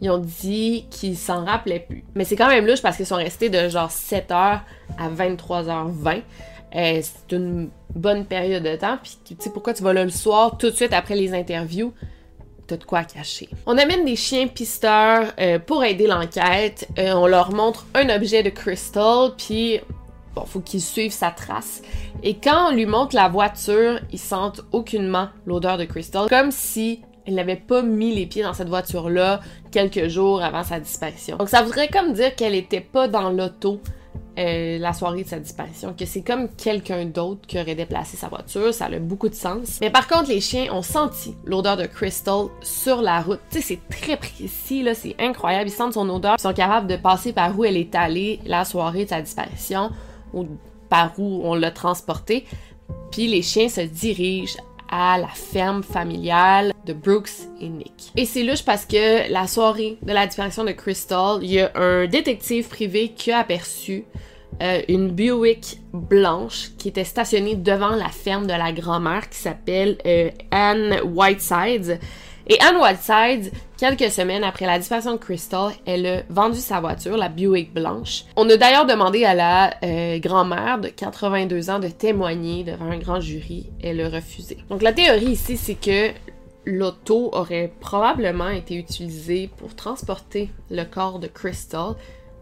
ils 0.01 0.09
ont 0.09 0.17
dit 0.17 0.85
qu'ils 0.89 1.17
s'en 1.17 1.45
rappelaient 1.45 1.85
plus. 1.87 2.03
Mais 2.15 2.25
c'est 2.25 2.35
quand 2.35 2.49
même 2.49 2.65
louche 2.65 2.81
parce 2.81 2.97
qu'ils 2.97 3.05
sont 3.05 3.15
restés 3.15 3.49
de 3.49 3.69
genre 3.69 3.89
7h 3.89 4.59
à 4.97 5.09
23h20. 5.09 6.21
Euh, 6.75 7.01
c'est 7.01 7.35
une 7.35 7.69
bonne 7.95 8.25
période 8.25 8.63
de 8.63 8.75
temps. 8.75 8.97
Puis 9.01 9.17
tu 9.25 9.35
sais 9.39 9.49
pourquoi 9.49 9.73
tu 9.73 9.83
vas 9.83 9.93
là 9.93 10.03
le 10.03 10.09
soir, 10.09 10.57
tout 10.57 10.69
de 10.69 10.75
suite 10.75 10.93
après 10.93 11.15
les 11.15 11.33
interviews, 11.33 11.93
t'as 12.67 12.77
de 12.77 12.83
quoi 12.83 13.03
cacher. 13.03 13.47
On 13.65 13.77
amène 13.77 14.03
des 14.03 14.15
chiens 14.15 14.47
pisteurs 14.47 15.33
euh, 15.39 15.59
pour 15.59 15.83
aider 15.83 16.07
l'enquête. 16.07 16.87
Euh, 16.97 17.13
on 17.13 17.27
leur 17.27 17.53
montre 17.53 17.85
un 17.93 18.09
objet 18.09 18.43
de 18.43 18.49
Crystal, 18.49 19.31
puis 19.37 19.79
bon, 20.35 20.45
faut 20.45 20.59
qu'ils 20.59 20.81
suivent 20.81 21.11
sa 21.11 21.31
trace. 21.31 21.81
Et 22.23 22.35
quand 22.35 22.69
on 22.69 22.75
lui 22.75 22.85
montre 22.85 23.15
la 23.15 23.29
voiture, 23.29 23.99
ils 24.11 24.19
sentent 24.19 24.61
aucunement 24.71 25.29
l'odeur 25.45 25.77
de 25.77 25.85
Crystal, 25.85 26.27
comme 26.29 26.51
si 26.51 27.01
elle 27.25 27.35
n'avait 27.35 27.55
pas 27.55 27.81
mis 27.81 28.13
les 28.13 28.25
pieds 28.25 28.43
dans 28.43 28.53
cette 28.53 28.69
voiture-là 28.69 29.39
quelques 29.71 30.07
jours 30.07 30.43
avant 30.43 30.63
sa 30.63 30.79
disparition. 30.79 31.37
Donc 31.37 31.49
ça 31.49 31.61
voudrait 31.61 31.87
comme 31.87 32.13
dire 32.13 32.35
qu'elle 32.35 32.55
était 32.55 32.81
pas 32.81 33.07
dans 33.07 33.29
l'auto 33.29 33.79
euh, 34.39 34.79
la 34.79 34.93
soirée 34.93 35.23
de 35.23 35.27
sa 35.27 35.37
disparition, 35.37 35.93
que 35.93 36.05
c'est 36.05 36.23
comme 36.23 36.49
quelqu'un 36.49 37.05
d'autre 37.05 37.41
qui 37.45 37.59
aurait 37.59 37.75
déplacé 37.75 38.17
sa 38.17 38.29
voiture, 38.29 38.73
ça 38.73 38.85
a 38.85 38.97
beaucoup 38.97 39.29
de 39.29 39.35
sens. 39.35 39.77
Mais 39.79 39.91
par 39.91 40.07
contre, 40.07 40.29
les 40.29 40.41
chiens 40.41 40.73
ont 40.73 40.81
senti 40.81 41.35
l'odeur 41.45 41.77
de 41.77 41.85
Crystal 41.85 42.45
sur 42.61 43.03
la 43.03 43.21
route. 43.21 43.39
Tu 43.51 43.61
sais, 43.61 43.75
c'est 43.75 43.95
très 43.95 44.17
précis, 44.17 44.81
là, 44.81 44.95
c'est 44.95 45.15
incroyable. 45.19 45.69
Ils 45.69 45.73
sentent 45.73 45.93
son 45.93 46.09
odeur, 46.09 46.37
ils 46.39 46.41
sont 46.41 46.53
capables 46.53 46.87
de 46.87 46.95
passer 46.95 47.31
par 47.31 47.57
où 47.57 47.63
elle 47.63 47.77
est 47.77 47.93
allée 47.93 48.39
la 48.43 48.65
soirée 48.65 49.03
de 49.03 49.09
sa 49.09 49.21
disparition, 49.21 49.91
par 50.89 51.13
où 51.17 51.41
on 51.43 51.55
l'a 51.55 51.71
transportée. 51.71 52.45
Puis 53.11 53.27
les 53.27 53.41
chiens 53.41 53.69
se 53.69 53.81
dirigent 53.81 54.57
à 54.89 55.17
la 55.17 55.27
ferme 55.27 55.81
familiale 55.81 56.73
de 56.85 56.93
Brooks 56.93 57.47
et 57.59 57.67
Nick. 57.67 58.11
Et 58.15 58.25
c'est 58.25 58.43
louche 58.43 58.63
parce 58.63 58.85
que 58.85 59.31
la 59.31 59.47
soirée 59.47 59.97
de 60.03 60.13
la 60.13 60.27
disparition 60.27 60.63
de 60.63 60.71
Crystal, 60.71 61.39
il 61.41 61.51
y 61.51 61.59
a 61.61 61.71
un 61.75 62.05
détective 62.05 62.67
privé 62.67 63.09
qui 63.09 63.31
a 63.31 63.39
aperçu 63.39 64.05
euh, 64.61 64.81
une 64.87 65.09
Buick 65.09 65.79
blanche 65.93 66.71
qui 66.77 66.89
était 66.89 67.03
stationnée 67.03 67.55
devant 67.55 67.95
la 67.95 68.09
ferme 68.09 68.45
de 68.45 68.53
la 68.53 68.71
grand-mère 68.71 69.29
qui 69.29 69.39
s'appelle 69.39 69.97
euh, 70.05 70.29
Anne 70.51 70.99
Whiteside. 71.05 71.99
Et 72.47 72.59
Anne 72.59 72.75
Whiteside, 72.75 73.53
quelques 73.77 74.11
semaines 74.11 74.43
après 74.43 74.65
la 74.65 74.77
disparition 74.77 75.13
de 75.13 75.17
Crystal, 75.17 75.71
elle 75.85 76.05
a 76.05 76.21
vendu 76.29 76.59
sa 76.59 76.81
voiture, 76.81 77.15
la 77.15 77.29
Buick 77.29 77.73
blanche. 77.73 78.25
On 78.35 78.49
a 78.49 78.57
d'ailleurs 78.57 78.85
demandé 78.85 79.23
à 79.23 79.33
la 79.33 79.73
euh, 79.81 80.19
grand-mère 80.19 80.79
de 80.79 80.89
82 80.89 81.69
ans 81.69 81.79
de 81.79 81.87
témoigner 81.87 82.65
devant 82.65 82.91
un 82.91 82.97
grand 82.97 83.21
jury. 83.21 83.69
Elle 83.81 84.01
a 84.01 84.09
refusé. 84.09 84.57
Donc 84.69 84.81
la 84.81 84.91
théorie 84.91 85.31
ici, 85.31 85.55
c'est 85.55 85.75
que 85.75 86.11
l'auto 86.65 87.29
aurait 87.31 87.71
probablement 87.79 88.49
été 88.49 88.75
utilisée 88.75 89.49
pour 89.57 89.73
transporter 89.73 90.49
le 90.69 90.83
corps 90.83 91.19
de 91.19 91.27
Crystal. 91.27 91.95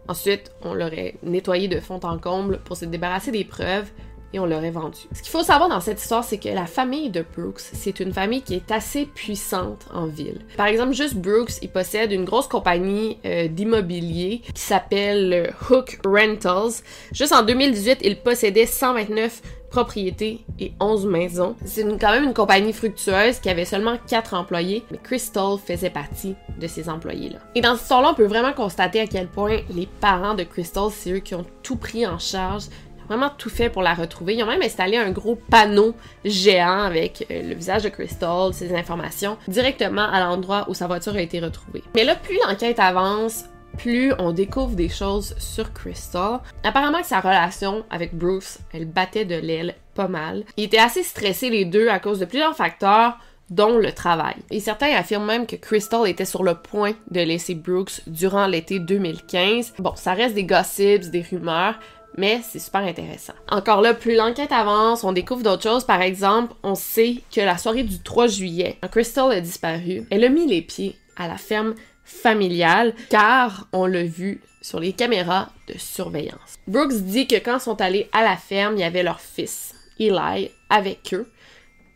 Ensuite, 0.08 0.50
on 0.64 0.74
l'aurait 0.74 1.14
nettoyé 1.22 1.68
de 1.68 1.78
fond 1.78 2.00
en 2.02 2.18
comble 2.18 2.58
pour 2.64 2.76
se 2.76 2.86
débarrasser 2.86 3.30
des 3.30 3.44
preuves 3.44 3.90
et 4.32 4.38
on 4.38 4.46
l'aurait 4.46 4.70
vendu. 4.70 4.98
Ce 5.12 5.22
qu'il 5.22 5.30
faut 5.30 5.42
savoir 5.42 5.68
dans 5.68 5.80
cette 5.80 6.00
histoire, 6.00 6.24
c'est 6.24 6.38
que 6.38 6.48
la 6.48 6.66
famille 6.66 7.10
de 7.10 7.24
Brooks, 7.36 7.60
c'est 7.60 8.00
une 8.00 8.12
famille 8.12 8.42
qui 8.42 8.54
est 8.54 8.70
assez 8.70 9.06
puissante 9.06 9.86
en 9.92 10.06
ville. 10.06 10.40
Par 10.56 10.66
exemple, 10.66 10.92
juste 10.92 11.16
Brooks, 11.16 11.52
il 11.62 11.68
possède 11.68 12.12
une 12.12 12.24
grosse 12.24 12.48
compagnie 12.48 13.18
euh, 13.24 13.48
d'immobilier 13.48 14.42
qui 14.54 14.62
s'appelle 14.62 15.54
Hook 15.70 15.98
Rentals. 16.04 16.82
Juste 17.12 17.32
en 17.32 17.42
2018, 17.42 17.98
il 18.02 18.16
possédait 18.18 18.66
129 18.66 19.42
propriétés 19.72 20.44
et 20.60 20.72
11 20.78 21.06
maisons. 21.06 21.56
C'est 21.64 21.82
quand 21.98 22.12
même 22.12 22.24
une 22.24 22.34
compagnie 22.34 22.72
fructueuse 22.72 23.40
qui 23.40 23.48
avait 23.48 23.64
seulement 23.64 23.96
4 24.06 24.34
employés, 24.34 24.84
mais 24.90 24.98
Crystal 24.98 25.56
faisait 25.64 25.90
partie 25.90 26.36
de 26.60 26.66
ces 26.66 26.88
employés-là. 26.88 27.38
Et 27.54 27.62
dans 27.62 27.72
cette 27.72 27.82
histoire-là, 27.82 28.10
on 28.12 28.14
peut 28.14 28.26
vraiment 28.26 28.52
constater 28.52 29.00
à 29.00 29.06
quel 29.06 29.26
point 29.26 29.60
les 29.70 29.88
parents 30.00 30.34
de 30.34 30.44
Crystal, 30.44 30.88
c'est 30.90 31.12
eux 31.12 31.18
qui 31.18 31.34
ont 31.34 31.46
tout 31.62 31.76
pris 31.76 32.06
en 32.06 32.18
charge 32.18 32.64
vraiment 33.08 33.30
tout 33.30 33.50
fait 33.50 33.70
pour 33.70 33.82
la 33.82 33.94
retrouver. 33.94 34.34
Ils 34.34 34.42
ont 34.42 34.46
même 34.46 34.62
installé 34.62 34.96
un 34.96 35.10
gros 35.10 35.36
panneau 35.36 35.94
géant 36.24 36.82
avec 36.82 37.26
euh, 37.30 37.42
le 37.42 37.54
visage 37.54 37.82
de 37.82 37.88
Crystal, 37.88 38.52
ses 38.52 38.74
informations, 38.74 39.36
directement 39.48 40.08
à 40.10 40.20
l'endroit 40.20 40.66
où 40.68 40.74
sa 40.74 40.86
voiture 40.86 41.14
a 41.14 41.20
été 41.20 41.40
retrouvée. 41.40 41.82
Mais 41.94 42.04
là, 42.04 42.14
plus 42.14 42.38
l'enquête 42.46 42.78
avance, 42.78 43.44
plus 43.78 44.12
on 44.18 44.32
découvre 44.32 44.74
des 44.74 44.88
choses 44.88 45.34
sur 45.38 45.72
Crystal. 45.72 46.40
Apparemment 46.64 47.00
que 47.00 47.06
sa 47.06 47.20
relation 47.20 47.84
avec 47.90 48.14
Bruce, 48.14 48.58
elle 48.72 48.86
battait 48.86 49.24
de 49.24 49.36
l'aile 49.36 49.74
pas 49.94 50.08
mal. 50.08 50.44
Ils 50.56 50.64
étaient 50.64 50.78
assez 50.78 51.02
stressés 51.02 51.50
les 51.50 51.64
deux 51.64 51.88
à 51.88 51.98
cause 51.98 52.18
de 52.18 52.24
plusieurs 52.24 52.56
facteurs, 52.56 53.18
dont 53.50 53.78
le 53.78 53.92
travail. 53.92 54.36
Et 54.50 54.60
certains 54.60 54.94
affirment 54.94 55.26
même 55.26 55.46
que 55.46 55.56
Crystal 55.56 56.08
était 56.08 56.24
sur 56.24 56.42
le 56.42 56.54
point 56.54 56.92
de 57.10 57.20
laisser 57.20 57.54
Brooks 57.54 58.00
durant 58.06 58.46
l'été 58.46 58.78
2015. 58.78 59.74
Bon, 59.78 59.92
ça 59.94 60.14
reste 60.14 60.34
des 60.34 60.44
gossips, 60.44 61.10
des 61.10 61.22
rumeurs, 61.22 61.78
mais 62.16 62.40
c'est 62.42 62.58
super 62.58 62.82
intéressant. 62.82 63.34
Encore 63.48 63.80
là, 63.80 63.94
plus 63.94 64.14
l'enquête 64.14 64.52
avance, 64.52 65.04
on 65.04 65.12
découvre 65.12 65.42
d'autres 65.42 65.62
choses. 65.62 65.84
Par 65.84 66.02
exemple, 66.02 66.54
on 66.62 66.74
sait 66.74 67.16
que 67.34 67.40
la 67.40 67.58
soirée 67.58 67.82
du 67.82 68.00
3 68.00 68.26
juillet, 68.26 68.78
Crystal 68.90 69.32
a 69.32 69.40
disparu. 69.40 70.06
Elle 70.10 70.24
a 70.24 70.28
mis 70.28 70.46
les 70.46 70.62
pieds 70.62 70.96
à 71.16 71.28
la 71.28 71.36
ferme 71.36 71.74
familiale 72.04 72.94
car 73.10 73.68
on 73.72 73.86
l'a 73.86 74.04
vu 74.04 74.40
sur 74.60 74.80
les 74.80 74.92
caméras 74.92 75.48
de 75.68 75.78
surveillance. 75.78 76.58
Brooks 76.66 76.94
dit 76.94 77.26
que 77.26 77.36
quand 77.36 77.56
ils 77.56 77.62
sont 77.62 77.80
allés 77.80 78.08
à 78.12 78.22
la 78.22 78.36
ferme, 78.36 78.74
il 78.76 78.80
y 78.80 78.84
avait 78.84 79.02
leur 79.02 79.20
fils, 79.20 79.74
Eli, 79.98 80.50
avec 80.70 81.14
eux 81.14 81.26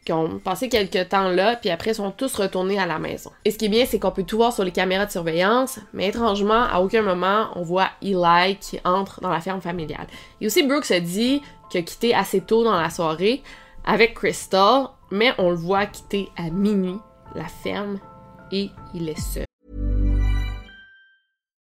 qui 0.06 0.12
ont 0.12 0.38
passé 0.38 0.68
quelques 0.68 1.10
temps 1.10 1.28
là, 1.28 1.56
puis 1.56 1.68
après 1.68 1.92
sont 1.92 2.12
tous 2.12 2.34
retournés 2.36 2.78
à 2.78 2.86
la 2.86 2.98
maison. 2.98 3.32
Et 3.44 3.50
ce 3.50 3.58
qui 3.58 3.66
est 3.66 3.68
bien, 3.68 3.84
c'est 3.84 3.98
qu'on 3.98 4.12
peut 4.12 4.22
tout 4.22 4.36
voir 4.36 4.52
sur 4.52 4.64
les 4.64 4.70
caméras 4.70 5.04
de 5.04 5.10
surveillance, 5.10 5.80
mais 5.92 6.06
étrangement, 6.06 6.62
à 6.62 6.78
aucun 6.80 7.02
moment, 7.02 7.48
on 7.56 7.62
voit 7.62 7.90
Eli 8.00 8.56
qui 8.60 8.78
entre 8.84 9.20
dans 9.20 9.30
la 9.30 9.40
ferme 9.40 9.60
familiale. 9.60 10.06
Et 10.40 10.46
aussi, 10.46 10.62
Brooks 10.62 10.90
a 10.92 11.00
dit 11.00 11.42
qu'il 11.68 11.80
a 11.80 11.82
quitté 11.82 12.14
assez 12.14 12.40
tôt 12.40 12.64
dans 12.64 12.80
la 12.80 12.88
soirée 12.88 13.42
avec 13.84 14.14
Crystal, 14.14 14.86
mais 15.10 15.32
on 15.38 15.50
le 15.50 15.56
voit 15.56 15.86
quitter 15.86 16.28
à 16.36 16.50
minuit 16.50 16.98
la 17.34 17.46
ferme 17.46 17.98
et 18.52 18.70
il 18.94 19.08
est 19.08 19.20
seul. 19.20 19.44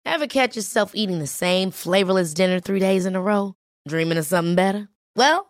Ever 0.07 0.29
catch 0.29 0.57
yourself 0.57 0.93
eating 0.95 1.19
the 1.19 1.27
same 1.27 1.71
flavorless 1.71 2.33
dinner 2.33 2.61
three 2.61 2.81
days 2.81 3.07
in 3.07 3.17
a 3.17 3.21
row? 3.21 3.55
Dreaming 3.89 4.19
of 4.19 4.25
something 4.25 4.55
better? 4.55 4.89
Well, 5.17 5.50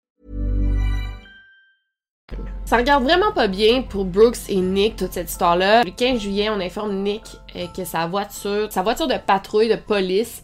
Ça 2.65 2.77
regarde 2.77 3.03
vraiment 3.03 3.31
pas 3.31 3.47
bien 3.47 3.81
pour 3.81 4.05
Brooks 4.05 4.49
et 4.49 4.55
Nick 4.55 4.95
toute 4.95 5.13
cette 5.13 5.29
histoire-là. 5.29 5.83
Le 5.83 5.91
15 5.91 6.19
juillet, 6.19 6.49
on 6.49 6.59
informe 6.59 6.93
Nick 6.95 7.23
euh, 7.55 7.67
que 7.75 7.83
sa 7.83 8.07
voiture, 8.07 8.71
sa 8.71 8.81
voiture 8.81 9.07
de 9.07 9.15
patrouille 9.17 9.67
de 9.67 9.75
police 9.75 10.41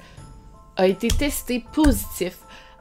a 0.75 0.87
été 0.87 1.07
testée 1.07 1.63
positif 1.73 2.37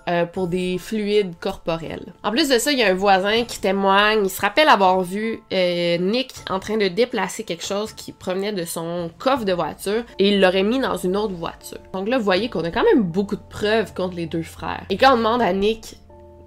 euh, 0.08 0.24
pour 0.24 0.46
des 0.46 0.78
fluides 0.78 1.34
corporels. 1.40 2.12
En 2.22 2.30
plus 2.30 2.48
de 2.48 2.58
ça, 2.58 2.70
il 2.70 2.78
y 2.78 2.82
a 2.84 2.88
un 2.88 2.94
voisin 2.94 3.44
qui 3.44 3.60
témoigne, 3.60 4.20
il 4.24 4.30
se 4.30 4.40
rappelle 4.40 4.68
avoir 4.68 5.02
vu 5.02 5.40
euh, 5.52 5.98
Nick 5.98 6.32
en 6.48 6.60
train 6.60 6.76
de 6.76 6.86
déplacer 6.86 7.42
quelque 7.42 7.64
chose 7.64 7.92
qui 7.92 8.12
provenait 8.12 8.52
de 8.52 8.64
son 8.64 9.10
coffre 9.18 9.44
de 9.44 9.52
voiture 9.52 10.04
et 10.20 10.28
il 10.28 10.40
l'aurait 10.40 10.62
mis 10.62 10.78
dans 10.78 10.96
une 10.96 11.16
autre 11.16 11.34
voiture. 11.34 11.78
Donc 11.92 12.08
là, 12.08 12.18
vous 12.18 12.24
voyez 12.24 12.48
qu'on 12.48 12.62
a 12.62 12.70
quand 12.70 12.84
même 12.84 13.02
beaucoup 13.02 13.34
de 13.34 13.48
preuves 13.50 13.94
contre 13.94 14.14
les 14.14 14.26
deux 14.26 14.44
frères. 14.44 14.84
Et 14.90 14.96
quand 14.96 15.14
on 15.14 15.16
demande 15.16 15.42
à 15.42 15.52
Nick 15.52 15.96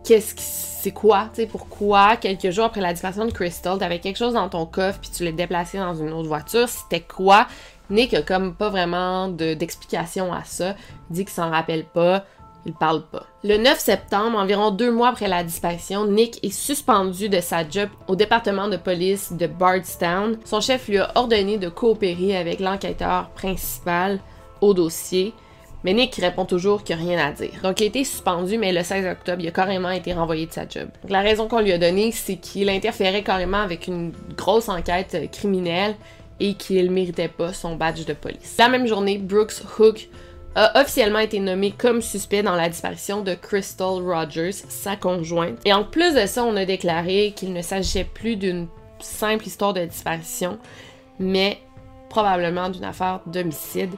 qu'est-ce 0.10 0.34
que 0.34 0.42
c'est 0.42 0.92
quoi, 0.92 1.30
tu 1.32 1.42
sais, 1.42 1.46
pourquoi 1.46 2.16
quelques 2.16 2.50
jours 2.50 2.66
après 2.66 2.82
la 2.82 2.94
disparition 2.94 3.28
de 3.28 3.32
Crystal, 3.32 3.78
t'avais 3.78 4.00
quelque 4.00 4.18
chose 4.18 4.34
dans 4.34 4.50
ton 4.50 4.66
coffre 4.66 4.98
puis 5.00 5.12
tu 5.16 5.24
l'as 5.24 5.32
déplacé 5.32 5.78
dans 5.78 5.94
une 5.94 6.12
autre 6.13 6.28
voiture, 6.28 6.68
c'était 6.68 7.01
quoi? 7.01 7.46
Nick 7.92 8.16
a 8.16 8.24
comme 8.24 8.56
pas 8.56 8.70
vraiment 8.70 9.28
d'explication 9.28 10.34
à 10.34 10.44
ça. 10.46 10.75
Il 11.10 11.16
dit 11.16 11.25
qu'il 11.25 11.34
s'en 11.34 11.51
rappelle 11.51 11.86
pas. 11.86 12.25
Il 12.66 12.74
parle 12.74 13.04
pas. 13.04 13.25
Le 13.44 13.58
9 13.58 13.80
septembre, 13.80 14.38
environ 14.38 14.72
deux 14.72 14.92
mois 14.92 15.10
après 15.10 15.28
la 15.28 15.44
disparition, 15.44 16.06
Nick 16.06 16.44
est 16.44 16.50
suspendu 16.50 17.30
de 17.30 17.39
sa 17.39 17.68
job 17.68 17.89
au 18.08 18.16
département 18.16 18.68
de 18.68 18.78
police 18.78 19.32
de 19.34 19.48
Bardstown. 19.48 20.38
Son 20.44 20.60
chef 20.60 20.88
lui 20.88 20.98
a 20.98 21.12
ordonné 21.16 21.58
de 21.58 21.70
coopérer 21.70 22.36
avec 22.36 22.60
l'enquêteur 22.60 23.30
principal 23.30 24.20
au 24.62 24.74
dossier. 24.74 25.34
Mais 25.83 25.93
Nick 25.93 26.15
répond 26.15 26.45
toujours 26.45 26.83
qu'il 26.83 26.95
a 26.95 27.00
rien 27.00 27.19
à 27.19 27.31
dire. 27.31 27.59
Donc 27.63 27.79
il 27.79 27.83
a 27.83 27.88
été 27.88 28.03
suspendu, 28.03 28.57
mais 28.57 28.74
le 28.74 28.83
16 28.83 29.05
octobre, 29.05 29.41
il 29.41 29.48
a 29.48 29.51
carrément 29.51 29.91
été 29.91 30.13
renvoyé 30.13 30.45
de 30.45 30.51
sa 30.51 30.67
job. 30.67 30.89
la 31.07 31.21
raison 31.21 31.48
qu'on 31.48 31.62
lui 31.62 31.71
a 31.71 31.77
donnée, 31.77 32.12
c'est 32.12 32.36
qu'il 32.36 32.69
interférait 32.69 33.24
carrément 33.24 33.59
avec 33.59 33.88
une 33.88 34.12
grosse 34.36 34.67
enquête 34.67 35.29
criminelle 35.31 35.95
et 36.39 36.53
qu'il 36.53 36.91
méritait 36.91 37.27
pas 37.27 37.53
son 37.53 37.75
badge 37.75 38.05
de 38.05 38.13
police. 38.13 38.55
La 38.57 38.69
même 38.69 38.88
journée, 38.88 39.17
Brooks 39.17 39.62
Hook 39.77 40.09
a 40.55 40.81
officiellement 40.81 41.19
été 41.19 41.39
nommé 41.39 41.71
comme 41.71 42.01
suspect 42.01 42.43
dans 42.43 42.55
la 42.55 42.69
disparition 42.69 43.21
de 43.21 43.33
Crystal 43.36 44.01
Rogers, 44.01 44.51
sa 44.51 44.95
conjointe. 44.95 45.59
Et 45.65 45.74
en 45.74 45.83
plus 45.83 46.15
de 46.15 46.25
ça, 46.25 46.43
on 46.43 46.55
a 46.55 46.65
déclaré 46.65 47.33
qu'il 47.36 47.53
ne 47.53 47.62
s'agissait 47.62 48.03
plus 48.03 48.36
d'une 48.36 48.67
simple 49.00 49.48
histoire 49.48 49.74
de 49.74 49.86
disparition, 49.86 50.57
mais 51.19 51.59
probablement 52.09 52.69
d'une 52.69 52.83
affaire 52.83 53.21
d'homicide. 53.25 53.91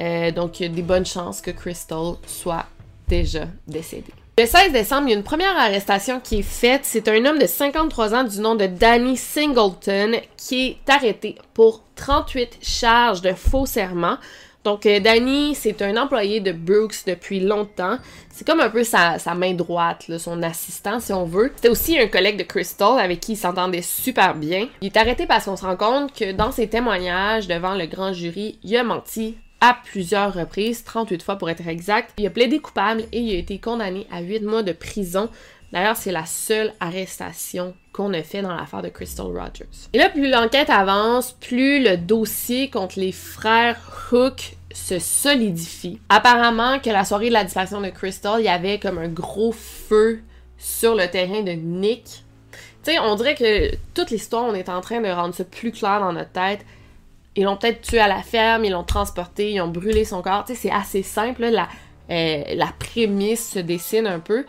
Euh, 0.00 0.30
donc, 0.30 0.60
il 0.60 0.64
y 0.64 0.66
a 0.66 0.74
des 0.74 0.82
bonnes 0.82 1.06
chances 1.06 1.40
que 1.40 1.50
Crystal 1.50 2.14
soit 2.26 2.66
déjà 3.08 3.46
décédée. 3.66 4.12
Le 4.38 4.46
16 4.46 4.70
décembre, 4.70 5.08
il 5.08 5.10
y 5.10 5.14
a 5.14 5.16
une 5.16 5.24
première 5.24 5.56
arrestation 5.58 6.20
qui 6.20 6.38
est 6.38 6.42
faite. 6.42 6.82
C'est 6.84 7.08
un 7.08 7.24
homme 7.24 7.40
de 7.40 7.46
53 7.46 8.14
ans 8.14 8.22
du 8.22 8.38
nom 8.38 8.54
de 8.54 8.66
Danny 8.66 9.16
Singleton 9.16 10.14
qui 10.36 10.68
est 10.68 10.90
arrêté 10.90 11.34
pour 11.54 11.82
38 11.96 12.58
charges 12.62 13.20
de 13.20 13.32
faux 13.32 13.66
serment. 13.66 14.16
Donc, 14.62 14.86
euh, 14.86 15.00
Danny, 15.00 15.56
c'est 15.56 15.82
un 15.82 15.96
employé 15.96 16.38
de 16.38 16.52
Brooks 16.52 17.04
depuis 17.06 17.40
longtemps. 17.40 17.98
C'est 18.30 18.46
comme 18.46 18.60
un 18.60 18.70
peu 18.70 18.84
sa, 18.84 19.18
main 19.34 19.54
droite, 19.54 20.04
son 20.18 20.40
assistant, 20.44 21.00
si 21.00 21.12
on 21.12 21.24
veut. 21.24 21.50
C'était 21.56 21.70
aussi 21.70 21.98
un 21.98 22.06
collègue 22.06 22.38
de 22.38 22.44
Crystal 22.44 22.98
avec 23.00 23.18
qui 23.18 23.32
il 23.32 23.36
s'entendait 23.36 23.82
super 23.82 24.36
bien. 24.36 24.68
Il 24.80 24.86
est 24.86 24.96
arrêté 24.96 25.26
parce 25.26 25.46
qu'on 25.46 25.56
se 25.56 25.64
rend 25.64 25.76
compte 25.76 26.12
que 26.12 26.30
dans 26.30 26.52
ses 26.52 26.68
témoignages 26.68 27.48
devant 27.48 27.74
le 27.74 27.86
grand 27.86 28.12
jury, 28.12 28.60
il 28.62 28.76
a 28.76 28.84
menti 28.84 29.36
à 29.60 29.76
plusieurs 29.84 30.34
reprises, 30.34 30.84
38 30.84 31.22
fois 31.22 31.36
pour 31.36 31.50
être 31.50 31.66
exact. 31.66 32.12
Il 32.18 32.26
a 32.26 32.30
plaidé 32.30 32.60
coupable 32.60 33.04
et 33.12 33.20
il 33.20 33.34
a 33.34 33.38
été 33.38 33.58
condamné 33.58 34.06
à 34.10 34.20
8 34.20 34.40
mois 34.42 34.62
de 34.62 34.72
prison. 34.72 35.28
D'ailleurs, 35.72 35.96
c'est 35.96 36.12
la 36.12 36.24
seule 36.24 36.72
arrestation 36.80 37.74
qu'on 37.92 38.14
a 38.14 38.22
fait 38.22 38.40
dans 38.40 38.54
l'affaire 38.54 38.82
de 38.82 38.88
Crystal 38.88 39.26
Rogers. 39.26 39.66
Et 39.92 39.98
là, 39.98 40.08
plus 40.08 40.30
l'enquête 40.30 40.70
avance, 40.70 41.32
plus 41.32 41.82
le 41.82 41.96
dossier 41.96 42.70
contre 42.70 42.98
les 42.98 43.12
frères 43.12 43.78
Hook 44.10 44.56
se 44.72 44.98
solidifie. 44.98 46.00
Apparemment 46.08 46.78
que 46.78 46.90
la 46.90 47.04
soirée 47.04 47.28
de 47.28 47.34
la 47.34 47.44
disparition 47.44 47.80
de 47.80 47.90
Crystal, 47.90 48.40
il 48.40 48.44
y 48.44 48.48
avait 48.48 48.78
comme 48.78 48.98
un 48.98 49.08
gros 49.08 49.52
feu 49.52 50.20
sur 50.56 50.94
le 50.94 51.06
terrain 51.08 51.42
de 51.42 51.52
Nick. 51.52 52.24
Tu 52.84 52.92
sais, 52.92 52.98
on 52.98 53.14
dirait 53.16 53.34
que 53.34 53.74
toute 53.94 54.10
l'histoire, 54.10 54.44
on 54.44 54.54
est 54.54 54.68
en 54.68 54.80
train 54.80 55.00
de 55.00 55.08
rendre 55.08 55.34
ça 55.34 55.44
plus 55.44 55.72
clair 55.72 56.00
dans 56.00 56.12
notre 56.12 56.32
tête. 56.32 56.64
Ils 57.38 57.44
l'ont 57.44 57.56
peut-être 57.56 57.82
tué 57.82 58.00
à 58.00 58.08
la 58.08 58.20
ferme, 58.20 58.64
ils 58.64 58.72
l'ont 58.72 58.82
transporté, 58.82 59.52
ils 59.52 59.60
ont 59.60 59.68
brûlé 59.68 60.04
son 60.04 60.22
corps. 60.22 60.44
Tu 60.44 60.54
sais, 60.54 60.62
c'est 60.62 60.70
assez 60.72 61.04
simple. 61.04 61.46
la, 61.46 61.68
euh, 62.10 62.42
la 62.52 62.66
prémisse 62.76 63.52
se 63.52 63.60
dessine 63.60 64.08
un 64.08 64.18
peu. 64.18 64.44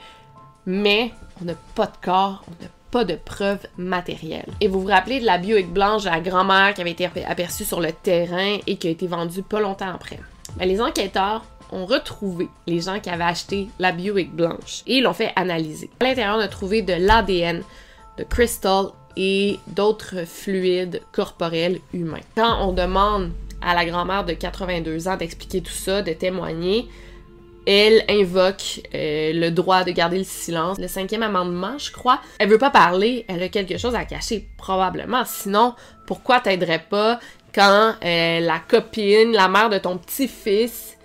Mais 0.66 1.12
on 1.40 1.46
n'a 1.46 1.54
pas 1.76 1.86
de 1.86 1.98
corps, 2.04 2.44
on 2.48 2.64
n'a 2.64 2.70
pas 2.90 3.04
de 3.04 3.14
preuves 3.14 3.68
matérielles. 3.78 4.52
Et 4.60 4.68
vous 4.68 4.82
vous 4.82 4.88
rappelez 4.88 5.20
de 5.20 5.26
la 5.28 5.38
Buick 5.38 5.72
blanche 5.72 6.06
de 6.06 6.10
la 6.10 6.20
grand-mère 6.20 6.74
qui 6.74 6.82
avait 6.82 6.90
été 6.90 7.08
aperçue 7.28 7.64
sur 7.64 7.80
le 7.80 7.92
terrain 7.92 8.58
et 8.66 8.78
qui 8.78 8.88
a 8.88 8.90
été 8.90 9.06
vendue 9.06 9.44
pas 9.44 9.60
longtemps 9.60 9.94
après. 9.94 10.20
Ben, 10.58 10.68
les 10.68 10.82
enquêteurs 10.82 11.46
ont 11.72 11.86
retrouvé 11.86 12.50
les 12.66 12.80
gens 12.80 13.00
qui 13.00 13.12
avaient 13.12 13.24
acheté 13.24 13.68
la 13.78 13.92
Buick 13.92 14.34
blanche 14.34 14.82
et 14.88 14.98
ils 14.98 15.04
l'ont 15.04 15.14
fait 15.14 15.32
analyser. 15.36 15.92
À 16.00 16.06
l'intérieur, 16.06 16.38
on 16.38 16.42
a 16.42 16.48
trouvé 16.48 16.82
de 16.82 16.94
l'ADN 16.94 17.62
de 18.18 18.24
Crystal 18.24 18.88
et 19.18 19.60
d'autres 19.68 20.26
fluides 20.26 21.02
corporels 21.12 21.80
humains. 21.94 22.22
Quand 22.36 22.68
on 22.68 22.74
demande 22.74 23.32
à 23.62 23.74
la 23.74 23.86
grand-mère 23.86 24.26
de 24.26 24.34
82 24.34 25.08
ans 25.08 25.18
d'expliquer 25.18 25.62
tout 25.62 25.72
ça, 25.72 26.02
de 26.02 26.14
témoigner, 26.14 26.88
elle 27.66 28.04
invoque 28.10 28.82
euh, 28.96 29.32
le 29.34 29.50
droit 29.52 29.84
de 29.84 29.92
garder 29.92 30.18
le 30.18 30.24
silence, 30.24 30.80
le 30.80 30.88
cinquième 30.88 31.24
amendement, 31.24 31.78
je 31.78 31.92
crois. 31.92 32.20
Elle 32.40 32.50
veut 32.50 32.58
pas 32.58 32.72
parler, 32.72 33.26
elle 33.28 33.44
a 33.44 33.50
quelque 33.50 33.78
chose 33.78 33.96
à 33.96 34.06
cacher, 34.06 34.48
probablement. 34.58 35.24
Sinon, 35.26 35.76
pourquoi 36.08 36.40
t'aiderais 36.40 36.84
pas 36.90 37.20
quand 37.54 37.94
euh, 38.04 38.40
la 38.40 38.60
copine, 38.60 39.34
la 39.34 39.48
mère 39.48 39.70
de 39.70 39.78
ton 39.78 39.98
petit-fils 39.98 40.98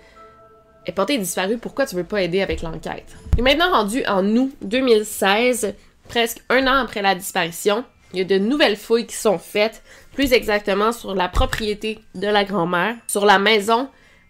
est 0.85 0.91
portée 0.91 1.17
disparue? 1.17 1.57
Pourquoi 1.57 1.85
tu 1.85 1.95
veux 1.95 2.03
pas 2.03 2.21
aider 2.21 2.41
avec 2.41 2.61
l'enquête? 2.61 3.15
Est 3.37 3.41
maintenant 3.41 3.71
rendu 3.71 4.03
en 4.07 4.25
août 4.25 4.51
2016, 4.61 5.75
presque 6.07 6.39
un 6.49 6.65
an 6.67 6.83
après 6.83 7.01
la 7.01 7.15
disparition. 7.15 7.83
Il 8.15 8.19
y 8.19 8.21
a 8.21 8.23
de 8.23 8.37
nouvelles 8.37 8.77
fouilles 8.77 9.05
qui 9.05 9.15
sont 9.15 9.37
faites, 9.37 9.83
plus 10.13 10.31
exactement 10.31 10.93
sur 10.93 11.13
la 11.13 11.27
propriété 11.27 11.99
de 12.15 12.27
la 12.27 12.45
grand-mère, 12.45 12.95
sur 13.07 13.25
la 13.25 13.39
maison 13.39 13.89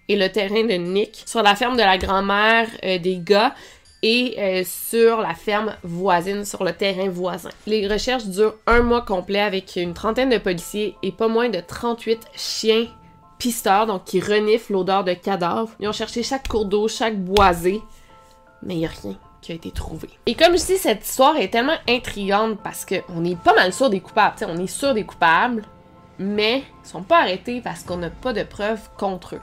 et 0.09 0.15
le 0.15 0.27
terrain 0.31 0.63
de 0.63 0.73
Nick, 0.73 1.21
sur 1.27 1.43
la 1.43 1.55
ferme 1.55 1.77
de 1.77 1.83
la 1.83 1.99
grand-mère 1.99 2.67
euh, 2.83 2.97
des 2.97 3.19
gars 3.19 3.53
et 4.01 4.37
euh, 4.39 4.63
sur 4.65 5.21
la 5.21 5.35
ferme 5.35 5.75
voisine, 5.83 6.45
sur 6.45 6.63
le 6.63 6.73
terrain 6.73 7.09
voisin. 7.09 7.51
Les 7.67 7.87
recherches 7.87 8.25
durent 8.25 8.55
un 8.65 8.81
mois 8.81 9.03
complet 9.03 9.41
avec 9.41 9.75
une 9.75 9.93
trentaine 9.93 10.31
de 10.31 10.39
policiers 10.39 10.95
et 11.03 11.11
pas 11.11 11.27
moins 11.27 11.49
de 11.49 11.59
38 11.59 12.21
chiens 12.35 12.87
pisteurs, 13.37 13.85
donc 13.85 14.05
qui 14.05 14.19
reniflent 14.19 14.73
l'odeur 14.73 15.03
de 15.03 15.13
cadavres. 15.13 15.69
Ils 15.79 15.87
ont 15.87 15.91
cherché 15.91 16.23
chaque 16.23 16.47
cours 16.47 16.65
d'eau, 16.65 16.87
chaque 16.87 17.19
boisé, 17.19 17.81
mais 18.63 18.73
il 18.73 18.79
n'y 18.79 18.87
a 18.87 18.89
rien 19.03 19.15
a 19.51 19.55
été 19.55 19.71
trouvé. 19.71 20.09
Et 20.25 20.35
comme 20.35 20.57
je 20.57 20.65
dis, 20.65 20.77
cette 20.77 21.05
histoire 21.05 21.37
est 21.37 21.49
tellement 21.49 21.77
intrigante 21.87 22.59
parce 22.63 22.85
qu'on 22.85 23.25
est 23.25 23.39
pas 23.39 23.53
mal 23.53 23.73
sûr 23.73 23.89
des 23.89 23.99
coupables. 23.99 24.35
on 24.47 24.57
est 24.57 24.67
sûr 24.67 24.93
des 24.93 25.03
coupables, 25.03 25.63
mais 26.19 26.63
ils 26.83 26.87
sont 26.87 27.03
pas 27.03 27.19
arrêtés 27.19 27.61
parce 27.61 27.83
qu'on 27.83 27.97
n'a 27.97 28.09
pas 28.09 28.33
de 28.33 28.43
preuves 28.43 28.89
contre 28.97 29.35
eux. 29.35 29.41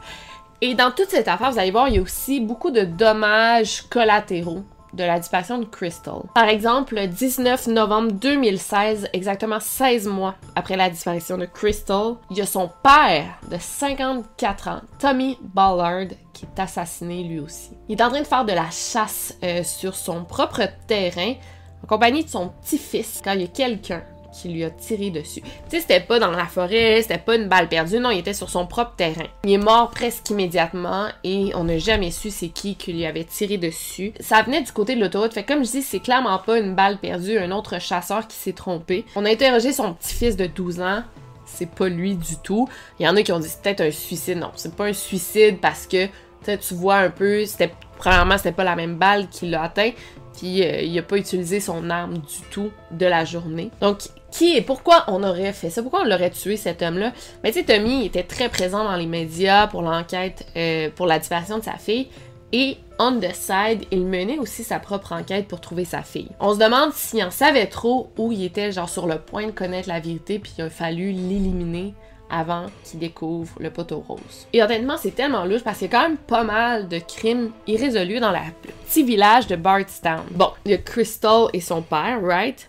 Et 0.61 0.75
dans 0.75 0.93
toute 0.93 1.11
cette 1.11 1.27
affaire, 1.27 1.51
vous 1.51 1.59
allez 1.59 1.73
voir, 1.73 1.89
il 1.89 1.97
y 1.97 1.99
a 1.99 2.03
aussi 2.03 2.41
beaucoup 2.41 2.71
de 2.71 2.83
dommages 2.83 3.83
collatéraux 3.83 4.65
de 4.93 5.05
la 5.05 5.19
disparition 5.19 5.59
de 5.59 5.65
Crystal. 5.65 6.23
Par 6.35 6.49
exemple, 6.49 6.95
le 6.95 7.07
19 7.07 7.69
novembre 7.69 8.13
2016, 8.13 9.09
exactement 9.13 9.61
16 9.61 10.07
mois 10.07 10.35
après 10.55 10.77
la 10.77 10.91
disparition 10.91 11.39
de 11.39 11.47
Crystal, 11.47 12.15
il 12.31 12.39
y 12.39 12.41
a 12.41 12.47
son 12.47 12.71
père 12.83 13.39
de 13.51 13.57
54 13.59 14.69
ans, 14.69 14.81
Tommy 14.99 15.39
Ballard, 15.43 16.09
qui 16.33 16.47
est 16.47 16.61
assassiné 16.61 17.25
lui 17.25 17.41
aussi. 17.41 17.71
Il 17.89 17.99
est 17.99 18.03
en 18.03 18.11
train 18.11 18.21
de 18.21 18.27
faire 18.27 18.45
de 18.45 18.53
la 18.53 18.71
chasse 18.71 19.37
euh, 19.43 19.63
sur 19.63 19.95
son 19.95 20.25
propre 20.25 20.63
terrain 20.87 21.35
en 21.83 21.87
compagnie 21.87 22.25
de 22.25 22.29
son 22.31 22.49
petit-fils 22.49 23.21
quand 23.23 23.33
il 23.33 23.43
y 23.43 23.45
a 23.45 23.49
quelqu'un 23.49 24.03
qui 24.33 24.49
lui 24.49 24.65
a 24.65 24.71
tiré 24.71 25.11
dessus. 25.11 25.41
Tu 25.43 25.49
sais, 25.69 25.81
c'était 25.81 26.01
pas 26.01 26.19
dans 26.19 26.31
la 26.31 26.47
forêt, 26.47 27.03
c'était 27.03 27.19
pas 27.19 27.37
une 27.37 27.49
balle 27.49 27.69
perdue, 27.69 27.99
non, 27.99 28.11
il 28.11 28.19
était 28.19 28.35
sur 28.35 28.51
son 28.51 28.67
propre 28.67 28.95
terrain. 28.97 29.27
Il 29.45 29.53
est 29.53 29.59
mort 29.59 29.91
presque 29.91 30.31
immédiatement 30.31 31.09
et 31.23 31.53
on 31.55 31.65
n'a 31.65 31.79
jamais 31.79 32.11
su 32.11 32.31
c'est 32.31 32.49
qui 32.49 32.77
qui 32.77 32.93
lui 32.93 33.07
avait 33.07 33.25
tiré 33.25 33.59
dessus. 33.59 34.13
Ça 34.21 34.43
venait 34.43 34.63
du 34.63 34.73
côté 34.73 34.95
de 34.95 35.01
l'autoroute, 35.01 35.35
fait 35.35 35.45
comme 35.45 35.65
je 35.65 35.71
dis, 35.71 35.83
c'est 35.83 36.01
clairement 36.01 36.39
pas 36.39 36.59
une 36.59 36.75
balle 36.75 36.99
perdue, 36.99 37.39
un 37.39 37.51
autre 37.51 37.81
chasseur 37.81 38.27
qui 38.27 38.37
s'est 38.37 38.53
trompé. 38.53 39.05
On 39.17 39.25
a 39.25 39.31
interrogé 39.31 39.73
son 39.73 39.95
petit-fils 39.95 40.37
de 40.37 40.47
12 40.47 40.81
ans, 40.81 41.03
c'est 41.45 41.71
pas 41.71 41.89
lui 41.89 42.15
du 42.15 42.37
tout. 42.43 42.69
Il 42.99 43.07
y 43.07 43.09
en 43.09 43.17
a 43.17 43.23
qui 43.23 43.33
ont 43.33 43.39
dit 43.39 43.49
c'est 43.49 43.63
peut-être 43.63 43.83
un 43.83 43.91
suicide. 43.91 44.39
Non, 44.39 44.51
c'est 44.57 44.75
pas 44.75 44.87
un 44.87 44.93
suicide 44.93 45.59
parce 45.61 45.87
que 45.87 46.07
tu 46.45 46.75
vois 46.75 46.97
un 46.97 47.11
peu, 47.11 47.45
c'était 47.45 47.73
premièrement 47.99 48.37
c'était 48.37 48.53
pas 48.53 48.65
la 48.65 48.77
même 48.77 48.97
balle 48.97 49.29
qui 49.29 49.49
l'a 49.49 49.63
atteint, 49.63 49.91
puis 50.37 50.63
euh, 50.63 50.81
il 50.81 50.99
a 50.99 51.03
pas 51.03 51.17
utilisé 51.17 51.61
son 51.61 51.89
arme 51.91 52.19
du 52.19 52.41
tout 52.51 52.71
de 52.91 53.07
la 53.07 53.25
journée. 53.25 53.71
Donc 53.81 53.99
qui 54.33 54.57
et 54.57 54.63
pourquoi 54.63 55.05
on 55.07 55.23
aurait 55.23 55.53
fait 55.53 55.71
ça? 55.71 55.83
Pourquoi 55.83 56.01
on 56.01 56.05
l'aurait 56.05 56.31
tué 56.31 56.57
cet 56.57 56.83
homme-là? 56.83 57.13
Mais 57.45 57.53
tu 57.53 57.61
sais, 57.61 57.65
Tommy 57.65 58.07
était 58.07 58.25
très 58.25 58.49
présent 58.49 58.83
dans 58.83 58.97
les 58.97 59.07
médias 59.07 59.69
pour 59.69 59.83
l'enquête 59.83 60.47
euh, 60.57 60.91
pour 60.97 61.07
la 61.07 61.21
disparition 61.21 61.59
de 61.59 61.65
sa 61.65 61.77
fille. 61.77 62.09
Et 62.55 62.77
on 62.99 63.19
the 63.19 63.33
side, 63.33 63.87
il 63.91 64.05
menait 64.05 64.39
aussi 64.39 64.65
sa 64.65 64.79
propre 64.79 65.13
enquête 65.13 65.49
pour 65.49 65.61
trouver 65.61 65.85
sa 65.85 66.03
fille. 66.03 66.29
On 66.41 66.55
se 66.55 66.59
demande 66.59 66.93
s'il 66.93 67.25
en 67.25 67.31
savait 67.31 67.67
trop 67.67 68.11
ou 68.19 68.33
il 68.33 68.45
était 68.45 68.73
genre 68.73 68.89
sur 68.89 69.07
le 69.07 69.19
point 69.19 69.47
de 69.47 69.53
connaître 69.53 69.89
la 69.89 70.01
vérité 70.01 70.39
puis 70.39 70.53
il 70.59 70.65
a 70.65 70.71
fallu 70.71 71.13
l'éliminer 71.13 71.95
avant 72.31 72.67
qu'il 72.83 72.99
découvre 72.99 73.53
le 73.61 73.71
poteau 73.71 74.03
rose. 74.07 74.49
Et 74.55 74.63
honnêtement, 74.63 74.97
c'est 74.97 75.15
tellement 75.15 75.45
louche 75.45 75.63
parce 75.63 75.79
qu'il 75.79 75.91
y 75.91 75.95
a 75.95 75.99
quand 75.99 76.09
même 76.09 76.17
pas 76.17 76.45
mal 76.45 76.89
de 76.89 76.99
crimes 76.99 77.51
irrésolus 77.67 78.21
dans 78.21 78.33
le 78.33 78.39
petit 78.87 79.03
village 79.03 79.47
de 79.47 79.57
Bardstown. 79.57 80.23
Bon, 80.31 80.49
il 80.65 80.71
y 80.71 80.75
a 80.75 80.79
Crystal 80.79 81.49
et 81.53 81.61
son 81.61 81.83
père, 81.83 82.21
right? 82.23 82.69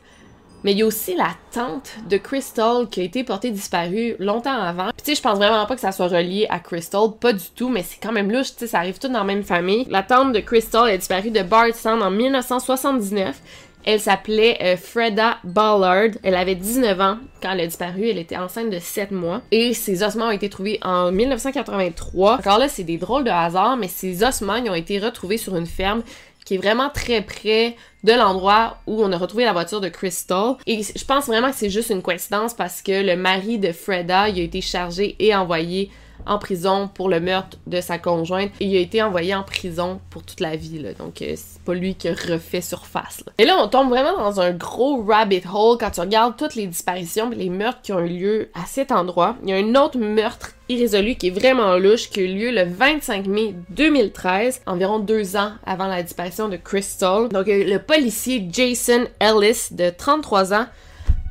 Mais 0.64 0.72
il 0.72 0.78
y 0.78 0.82
a 0.82 0.86
aussi 0.86 1.16
la 1.16 1.32
tante 1.52 1.96
de 2.10 2.18
Crystal 2.18 2.88
qui 2.90 3.02
a 3.02 3.04
été 3.04 3.24
portée 3.24 3.52
disparue 3.52 4.16
longtemps 4.20 4.58
avant. 4.62 4.88
Puis 4.96 5.04
tu 5.04 5.12
sais, 5.12 5.16
je 5.16 5.22
pense 5.22 5.38
vraiment 5.38 5.66
pas 5.66 5.76
que 5.76 5.82
ça 5.82 5.92
soit 5.92 6.08
relié 6.08 6.48
à 6.50 6.60
Crystal, 6.60 7.02
pas 7.20 7.34
du 7.34 7.50
tout, 7.56 7.70
mais 7.70 7.84
c'est 7.84 8.00
quand 8.02 8.14
même 8.14 8.32
louche, 8.32 8.54
tu 8.54 8.60
sais, 8.60 8.68
ça 8.68 8.80
arrive 8.80 8.98
tout 8.98 9.08
dans 9.08 9.20
la 9.20 9.24
même 9.26 9.44
famille. 9.44 9.86
La 9.90 10.04
tante 10.04 10.32
de 10.32 10.40
Crystal 10.40 10.90
est 10.90 10.98
disparue 10.98 11.32
de 11.32 11.42
Bardstown 11.42 12.02
en 12.02 12.12
1979. 12.12 13.42
Elle 13.86 14.00
s'appelait 14.00 14.58
euh, 14.62 14.78
Freda 14.78 15.38
Ballard. 15.44 16.12
Elle 16.24 16.36
avait 16.36 16.56
19 16.56 17.02
ans 17.02 17.18
quand 17.42 17.52
elle 17.52 17.62
a 17.62 17.68
disparu. 17.68 18.08
Elle 18.08 18.18
était 18.18 18.38
enceinte 18.38 18.70
de 18.70 18.80
7 18.80 19.12
mois. 19.12 19.42
Et 19.52 19.74
ses 19.74 20.04
ossements 20.04 20.28
ont 20.28 20.32
été 20.32 20.50
trouvés 20.50 20.80
en 20.84 21.12
1983. 21.12 22.36
Encore 22.40 22.60
là, 22.60 22.70
c'est 22.70 22.84
des 22.84 22.98
drôles 22.98 23.26
de 23.26 23.30
hasard, 23.30 23.76
mais 23.76 23.90
ces 23.90 24.24
ossements 24.24 24.54
ont 24.54 24.74
été 24.74 25.00
retrouvés 25.00 25.38
sur 25.38 25.58
une 25.58 25.66
ferme 25.66 26.02
qui 26.46 26.56
est 26.56 26.58
vraiment 26.58 26.90
très 26.90 27.22
près 27.22 27.76
de 28.04 28.14
l'endroit 28.14 28.78
où 28.88 29.02
on 29.02 29.12
a 29.12 29.18
retrouvé 29.18 29.46
la 29.46 29.54
voiture 29.54 29.82
de 29.82 29.90
Crystal. 29.90 30.56
Et 30.68 30.82
je 30.84 31.06
pense 31.06 31.28
vraiment 31.28 31.50
que 31.50 31.56
c'est 31.56 31.70
juste 31.70 31.90
une 31.90 32.02
coïncidence 32.02 32.54
parce 32.54 32.82
que 32.82 33.06
le 33.06 33.16
mari 33.16 33.60
de 33.60 33.72
Freda, 33.72 34.30
il 34.30 34.40
a 34.40 34.44
été 34.44 34.62
chargé 34.62 35.16
et 35.20 35.34
envoyé 35.36 35.90
en 36.26 36.38
prison 36.38 36.90
pour 36.94 37.10
le 37.10 37.20
meurtre 37.20 37.58
de 37.68 37.82
sa 37.82 37.98
conjointe 37.98 38.52
et 38.60 38.66
il 38.66 38.78
a 38.78 38.80
été 38.80 39.02
envoyé 39.02 39.36
en 39.36 39.44
prison 39.44 40.00
pour 40.10 40.24
toute 40.24 40.40
la 40.40 40.56
vie. 40.56 40.80
Là. 40.80 40.94
Donc, 40.94 41.22
euh, 41.22 41.34
c'est 41.36 41.62
pas 41.62 41.74
lui 41.74 41.96
qui 41.96 42.10
refait 42.10 42.62
surface. 42.62 43.24
Et 43.38 43.46
là, 43.46 43.58
on 43.62 43.68
tombe 43.68 43.90
vraiment 43.90 44.18
dans 44.18 44.40
un 44.40 44.52
gros 44.52 45.04
rabbit 45.04 45.44
hole 45.52 45.78
quand 45.80 45.92
tu 45.92 46.00
regardes 46.00 46.38
toutes 46.38 46.56
les 46.56 46.68
disparitions 46.68 47.32
et 47.32 47.36
les 47.36 47.50
meurtres 47.50 47.82
qui 47.82 47.94
ont 47.94 48.00
eu 48.00 48.08
lieu 48.08 48.50
à 48.54 48.66
cet 48.66 48.92
endroit. 48.92 49.36
Il 49.44 49.50
y 49.50 49.54
a 49.54 49.58
un 49.58 49.76
autre 49.76 49.98
meurtre 49.98 50.53
irrésolu 50.70 51.16
qui 51.16 51.28
est 51.28 51.32
vraiment 51.32 51.78
louche 51.78 52.10
qui 52.10 52.22
a 52.22 52.24
eu 52.24 52.34
lieu 52.34 52.52
le 52.52 52.64
25 52.64 53.28
mai 53.28 53.56
2013, 53.70 54.62
environ 54.66 55.00
deux 55.00 55.36
ans 55.36 55.52
avant 55.66 55.88
la 55.88 56.04
disparition 56.04 56.50
de 56.50 56.58
Crystal. 56.58 57.30
Donc, 57.30 57.48
euh, 57.48 57.64
le 57.64 57.80
policier 57.80 58.48
Jason 58.52 59.06
Ellis, 59.20 59.68
de 59.72 59.90
33 59.90 60.54
ans, 60.54 60.66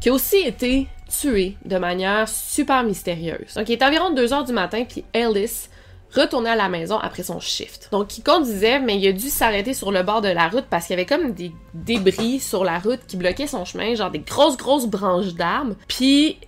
qui 0.00 0.10
a 0.10 0.12
aussi 0.12 0.38
été 0.38 0.86
tué 1.08 1.56
de 1.64 1.78
manière 1.78 2.28
super 2.28 2.82
mystérieuse. 2.82 3.54
Donc, 3.56 3.68
il 3.68 3.72
est 3.72 3.84
environ 3.84 4.10
2 4.10 4.32
heures 4.32 4.44
du 4.44 4.52
matin, 4.52 4.84
puis 4.88 5.04
Ellis 5.12 5.68
retournait 6.14 6.50
à 6.50 6.56
la 6.56 6.68
maison 6.68 6.98
après 6.98 7.22
son 7.22 7.40
shift. 7.40 7.88
Donc, 7.90 8.18
il 8.18 8.22
conduisait, 8.22 8.80
mais 8.80 8.98
il 8.98 9.08
a 9.08 9.12
dû 9.12 9.30
s'arrêter 9.30 9.72
sur 9.72 9.90
le 9.90 10.02
bord 10.02 10.20
de 10.20 10.28
la 10.28 10.48
route 10.48 10.66
parce 10.68 10.86
qu'il 10.86 10.98
y 10.98 11.00
avait 11.00 11.06
comme 11.06 11.32
des 11.32 11.52
débris 11.74 12.38
sur 12.38 12.64
la 12.64 12.78
route 12.78 13.00
qui 13.06 13.16
bloquaient 13.16 13.46
son 13.46 13.64
chemin, 13.64 13.94
genre 13.94 14.10
des 14.10 14.18
grosses, 14.18 14.56
grosses 14.56 14.86
branches 14.86 15.34
d'arbres. 15.34 15.74
Puis, 15.88 16.38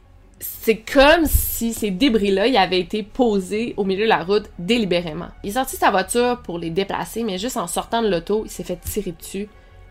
c'est 0.64 0.76
comme 0.78 1.26
si 1.26 1.74
ces 1.74 1.90
débris-là 1.90 2.44
avaient 2.58 2.80
été 2.80 3.02
posés 3.02 3.74
au 3.76 3.84
milieu 3.84 4.04
de 4.04 4.08
la 4.08 4.24
route 4.24 4.50
délibérément. 4.58 5.28
Il 5.42 5.50
est 5.50 5.54
sorti 5.54 5.76
sa 5.76 5.90
voiture 5.90 6.40
pour 6.42 6.58
les 6.58 6.70
déplacer, 6.70 7.22
mais 7.22 7.36
juste 7.36 7.58
en 7.58 7.66
sortant 7.66 8.00
de 8.00 8.08
l'auto, 8.08 8.42
il 8.46 8.50
s'est 8.50 8.64
fait 8.64 8.80
tirer 8.80 9.12
dessus 9.12 9.48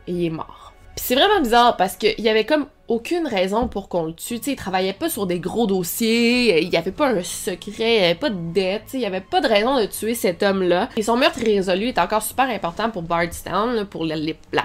et 0.08 0.12
il 0.12 0.26
est 0.26 0.30
mort. 0.32 0.74
C'est 0.96 1.16
vraiment 1.16 1.42
bizarre 1.42 1.78
parce 1.78 1.96
qu'il 1.96 2.20
y 2.20 2.30
avait 2.30 2.46
comme 2.46 2.68
aucune 2.88 3.28
raison 3.28 3.68
pour 3.68 3.88
qu'on 3.88 4.06
le 4.06 4.14
tue. 4.14 4.38
sais, 4.38 4.52
il 4.52 4.56
travaillait 4.56 4.94
pas 4.94 5.10
sur 5.10 5.26
des 5.26 5.40
gros 5.40 5.66
dossiers, 5.66 6.62
il 6.62 6.70
y 6.70 6.78
avait 6.78 6.92
pas 6.92 7.08
un 7.08 7.24
secret, 7.24 7.96
il 7.96 8.02
y 8.02 8.06
avait 8.06 8.16
pas 8.16 8.30
de 8.30 8.54
dette, 8.54 8.90
il 8.94 9.00
y 9.00 9.06
avait 9.06 9.22
pas 9.22 9.42
de 9.42 9.48
raison 9.48 9.80
de 9.80 9.86
tuer 9.86 10.14
cet 10.16 10.44
homme-là. 10.44 10.90
Et 10.98 11.02
son 11.02 11.18
meurtre 11.18 11.40
irrésolu 11.42 11.88
est 11.88 12.00
encore 12.00 12.22
super 12.22 12.50
important 12.50 12.90
pour 12.90 13.02
Bardstown, 13.04 13.86
pour 13.86 14.06
la, 14.06 14.16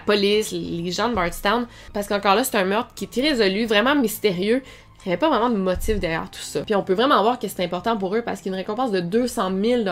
police, 0.05 0.53
les 0.53 0.91
gens 0.91 1.09
de 1.09 1.15
Bardstown, 1.15 1.67
parce 1.93 2.09
qu'encore 2.09 2.35
là, 2.35 2.45
c'est 2.45 2.57
un 2.57 2.65
meurtre 2.65 2.93
qui 2.95 3.05
est 3.05 3.17
irrésolu, 3.17 3.67
vraiment 3.67 3.95
mystérieux. 3.95 4.63
Il 5.05 5.09
n'y 5.09 5.13
avait 5.13 5.21
pas 5.21 5.29
vraiment 5.29 5.51
de 5.51 5.57
motif 5.57 6.01
derrière 6.01 6.29
tout 6.31 6.41
ça. 6.41 6.63
Puis 6.63 6.75
on 6.75 6.83
peut 6.83 6.95
vraiment 6.95 7.23
voir 7.23 7.39
que 7.39 7.47
c'est 7.49 7.63
important 7.63 7.97
pour 7.97 8.15
eux 8.17 8.23
parce 8.23 8.41
qu'il 8.41 8.51
y 8.51 8.55
a 8.55 8.59
une 8.59 8.63
récompense 8.63 8.91
de 8.91 9.01
200 9.01 9.53
000 9.63 9.85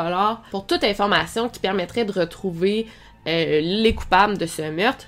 pour 0.50 0.66
toute 0.66 0.84
information 0.84 1.48
qui 1.48 1.60
permettrait 1.60 2.04
de 2.04 2.12
retrouver 2.12 2.86
euh, 3.26 3.60
les 3.62 3.94
coupables 3.94 4.36
de 4.36 4.46
ce 4.46 4.62
meurtre. 4.62 5.06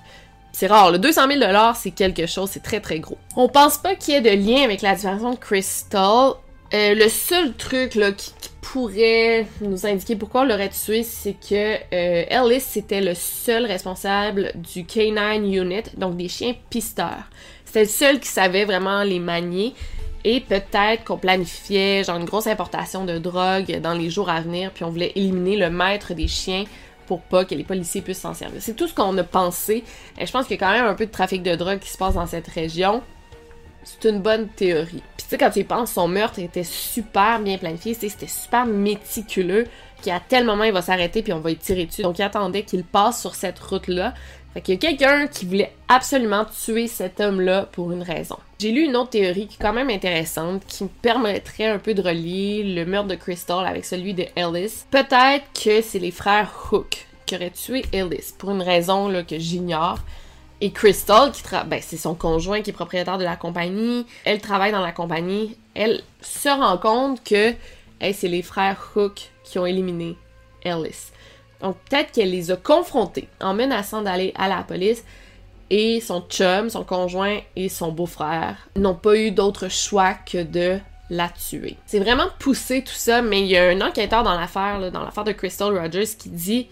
C'est 0.52 0.66
rare, 0.66 0.90
le 0.90 0.98
200 0.98 1.28
000 1.28 1.52
c'est 1.74 1.90
quelque 1.90 2.26
chose, 2.26 2.50
c'est 2.50 2.62
très 2.62 2.80
très 2.80 3.00
gros. 3.00 3.18
On 3.36 3.48
pense 3.48 3.78
pas 3.78 3.94
qu'il 3.94 4.14
y 4.14 4.16
ait 4.16 4.20
de 4.20 4.30
lien 4.30 4.62
avec 4.64 4.82
la 4.82 4.94
disparition 4.94 5.32
de 5.32 5.36
Crystal. 5.36 6.32
Euh, 6.74 6.94
le 6.94 7.08
seul 7.08 7.54
truc 7.54 7.92
qui, 8.16 8.32
pourrait 8.60 9.46
nous 9.62 9.86
indiquer 9.86 10.14
pourquoi 10.14 10.42
on 10.42 10.44
l'aurait 10.44 10.68
tué, 10.68 11.02
c'est 11.02 11.32
que 11.32 11.54
euh, 11.94 12.24
Ellis 12.28 12.84
le 12.90 13.14
seul 13.14 13.64
responsable 13.64 14.52
du 14.56 14.82
K9 14.82 15.36
Unit, 15.36 15.84
donc 15.96 16.18
des 16.18 16.28
chiens 16.28 16.54
pisteurs. 16.68 17.30
C'était 17.68 17.82
le 17.82 17.88
seul 17.88 18.18
qui 18.18 18.28
savait 18.28 18.64
vraiment 18.64 19.02
les 19.02 19.18
manier. 19.18 19.74
Et 20.24 20.40
peut-être 20.40 21.04
qu'on 21.04 21.18
planifiait 21.18 22.02
genre 22.02 22.16
une 22.16 22.24
grosse 22.24 22.46
importation 22.46 23.04
de 23.04 23.18
drogue 23.18 23.80
dans 23.82 23.92
les 23.92 24.08
jours 24.08 24.30
à 24.30 24.40
venir, 24.40 24.72
puis 24.72 24.84
on 24.84 24.90
voulait 24.90 25.12
éliminer 25.14 25.58
le 25.58 25.68
maître 25.68 26.14
des 26.14 26.28
chiens 26.28 26.64
pour 27.06 27.20
pas 27.20 27.44
que 27.44 27.54
les 27.54 27.64
policiers 27.64 28.00
puissent 28.00 28.20
s'en 28.20 28.32
servir. 28.32 28.62
C'est 28.62 28.74
tout 28.74 28.88
ce 28.88 28.94
qu'on 28.94 29.16
a 29.18 29.22
pensé. 29.22 29.84
Et 30.18 30.24
je 30.24 30.32
pense 30.32 30.46
qu'il 30.46 30.58
y 30.58 30.62
a 30.62 30.66
quand 30.66 30.72
même 30.72 30.86
un 30.86 30.94
peu 30.94 31.04
de 31.04 31.10
trafic 31.10 31.42
de 31.42 31.54
drogue 31.56 31.78
qui 31.78 31.90
se 31.90 31.98
passe 31.98 32.14
dans 32.14 32.26
cette 32.26 32.48
région. 32.48 33.02
C'est 33.84 34.08
une 34.08 34.20
bonne 34.20 34.48
théorie. 34.48 35.02
Puis 35.16 35.24
tu 35.24 35.28
sais, 35.28 35.38
quand 35.38 35.50
tu 35.50 35.60
y 35.60 35.64
penses, 35.64 35.92
son 35.92 36.08
meurtre 36.08 36.38
était 36.38 36.64
super 36.64 37.38
bien 37.38 37.58
planifié, 37.58 37.92
c'était 37.92 38.26
super 38.26 38.64
méticuleux, 38.64 39.66
qu'à 40.02 40.20
tel 40.20 40.44
moment 40.44 40.64
il 40.64 40.72
va 40.72 40.82
s'arrêter 40.82 41.22
puis 41.22 41.32
on 41.32 41.40
va 41.40 41.50
y 41.50 41.56
tirer 41.56 41.86
dessus. 41.86 42.02
Donc 42.02 42.18
il 42.18 42.22
attendait 42.22 42.62
qu'il 42.62 42.84
passe 42.84 43.20
sur 43.20 43.34
cette 43.34 43.58
route-là. 43.58 44.14
Fait 44.54 44.60
qu'il 44.62 44.74
y 44.74 44.76
a 44.76 44.80
quelqu'un 44.80 45.26
qui 45.26 45.46
voulait 45.46 45.72
absolument 45.88 46.44
tuer 46.46 46.86
cet 46.86 47.20
homme-là 47.20 47.68
pour 47.72 47.92
une 47.92 48.02
raison. 48.02 48.36
J'ai 48.58 48.72
lu 48.72 48.82
une 48.82 48.96
autre 48.96 49.10
théorie 49.10 49.46
qui 49.46 49.54
est 49.54 49.62
quand 49.62 49.72
même 49.72 49.90
intéressante, 49.90 50.64
qui 50.66 50.84
me 50.84 50.88
permettrait 50.88 51.66
un 51.66 51.78
peu 51.78 51.94
de 51.94 52.02
relier 52.02 52.62
le 52.64 52.84
meurtre 52.84 53.08
de 53.08 53.14
Crystal 53.14 53.66
avec 53.66 53.84
celui 53.84 54.14
de 54.14 54.24
Ellis. 54.34 54.84
Peut-être 54.90 55.44
que 55.54 55.80
c'est 55.82 55.98
les 55.98 56.10
frères 56.10 56.52
Hook 56.72 57.06
qui 57.26 57.36
auraient 57.36 57.50
tué 57.50 57.84
Ellis, 57.92 58.32
pour 58.38 58.50
une 58.50 58.62
raison 58.62 59.12
que 59.22 59.38
j'ignore. 59.38 59.98
Et 60.60 60.72
Crystal, 60.72 61.30
qui 61.30 61.42
ben, 61.66 61.80
c'est 61.80 61.96
son 61.96 62.16
conjoint 62.16 62.62
qui 62.62 62.70
est 62.70 62.72
propriétaire 62.72 63.18
de 63.18 63.24
la 63.24 63.36
compagnie, 63.36 64.06
elle 64.24 64.40
travaille 64.40 64.72
dans 64.72 64.80
la 64.80 64.90
compagnie, 64.90 65.56
elle 65.74 66.02
se 66.20 66.48
rend 66.48 66.78
compte 66.78 67.22
que 67.22 67.54
c'est 68.00 68.28
les 68.28 68.42
frères 68.42 68.90
Hook 68.96 69.30
qui 69.44 69.58
ont 69.60 69.66
éliminé 69.66 70.16
Ellis. 70.64 71.12
Donc 71.62 71.76
peut-être 71.88 72.12
qu'elle 72.12 72.30
les 72.30 72.50
a 72.50 72.56
confrontés 72.56 73.28
en 73.40 73.54
menaçant 73.54 74.02
d'aller 74.02 74.32
à 74.36 74.48
la 74.48 74.62
police 74.62 75.04
et 75.70 76.00
son 76.00 76.22
chum, 76.28 76.70
son 76.70 76.84
conjoint 76.84 77.38
et 77.56 77.68
son 77.68 77.92
beau-frère 77.92 78.68
n'ont 78.76 78.94
pas 78.94 79.16
eu 79.16 79.30
d'autre 79.30 79.68
choix 79.68 80.14
que 80.14 80.42
de 80.42 80.78
la 81.10 81.28
tuer. 81.28 81.76
C'est 81.86 81.98
vraiment 81.98 82.28
poussé 82.38 82.82
tout 82.82 82.92
ça, 82.92 83.22
mais 83.22 83.40
il 83.40 83.46
y 83.46 83.56
a 83.56 83.68
un 83.68 83.80
enquêteur 83.80 84.22
dans 84.22 84.38
l'affaire, 84.38 84.90
dans 84.92 85.02
l'affaire 85.02 85.24
de 85.24 85.32
Crystal 85.32 85.76
Rogers, 85.76 86.16
qui 86.18 86.28
dit 86.28 86.68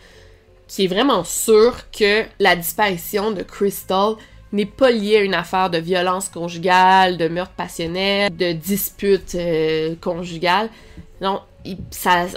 qui 0.68 0.84
est 0.84 0.88
vraiment 0.88 1.24
sûr 1.24 1.90
que 1.90 2.24
la 2.40 2.56
disparition 2.56 3.30
de 3.30 3.42
Crystal 3.42 4.14
n'est 4.52 4.66
pas 4.66 4.90
liée 4.90 5.18
à 5.18 5.20
une 5.20 5.34
affaire 5.34 5.70
de 5.70 5.78
violence 5.78 6.28
conjugale, 6.28 7.16
de 7.18 7.28
meurtre 7.28 7.52
passionnel, 7.52 8.34
de 8.36 8.52
dispute 8.52 9.34
euh, 9.34 9.94
conjugale. 10.00 10.70
Non, 11.20 11.40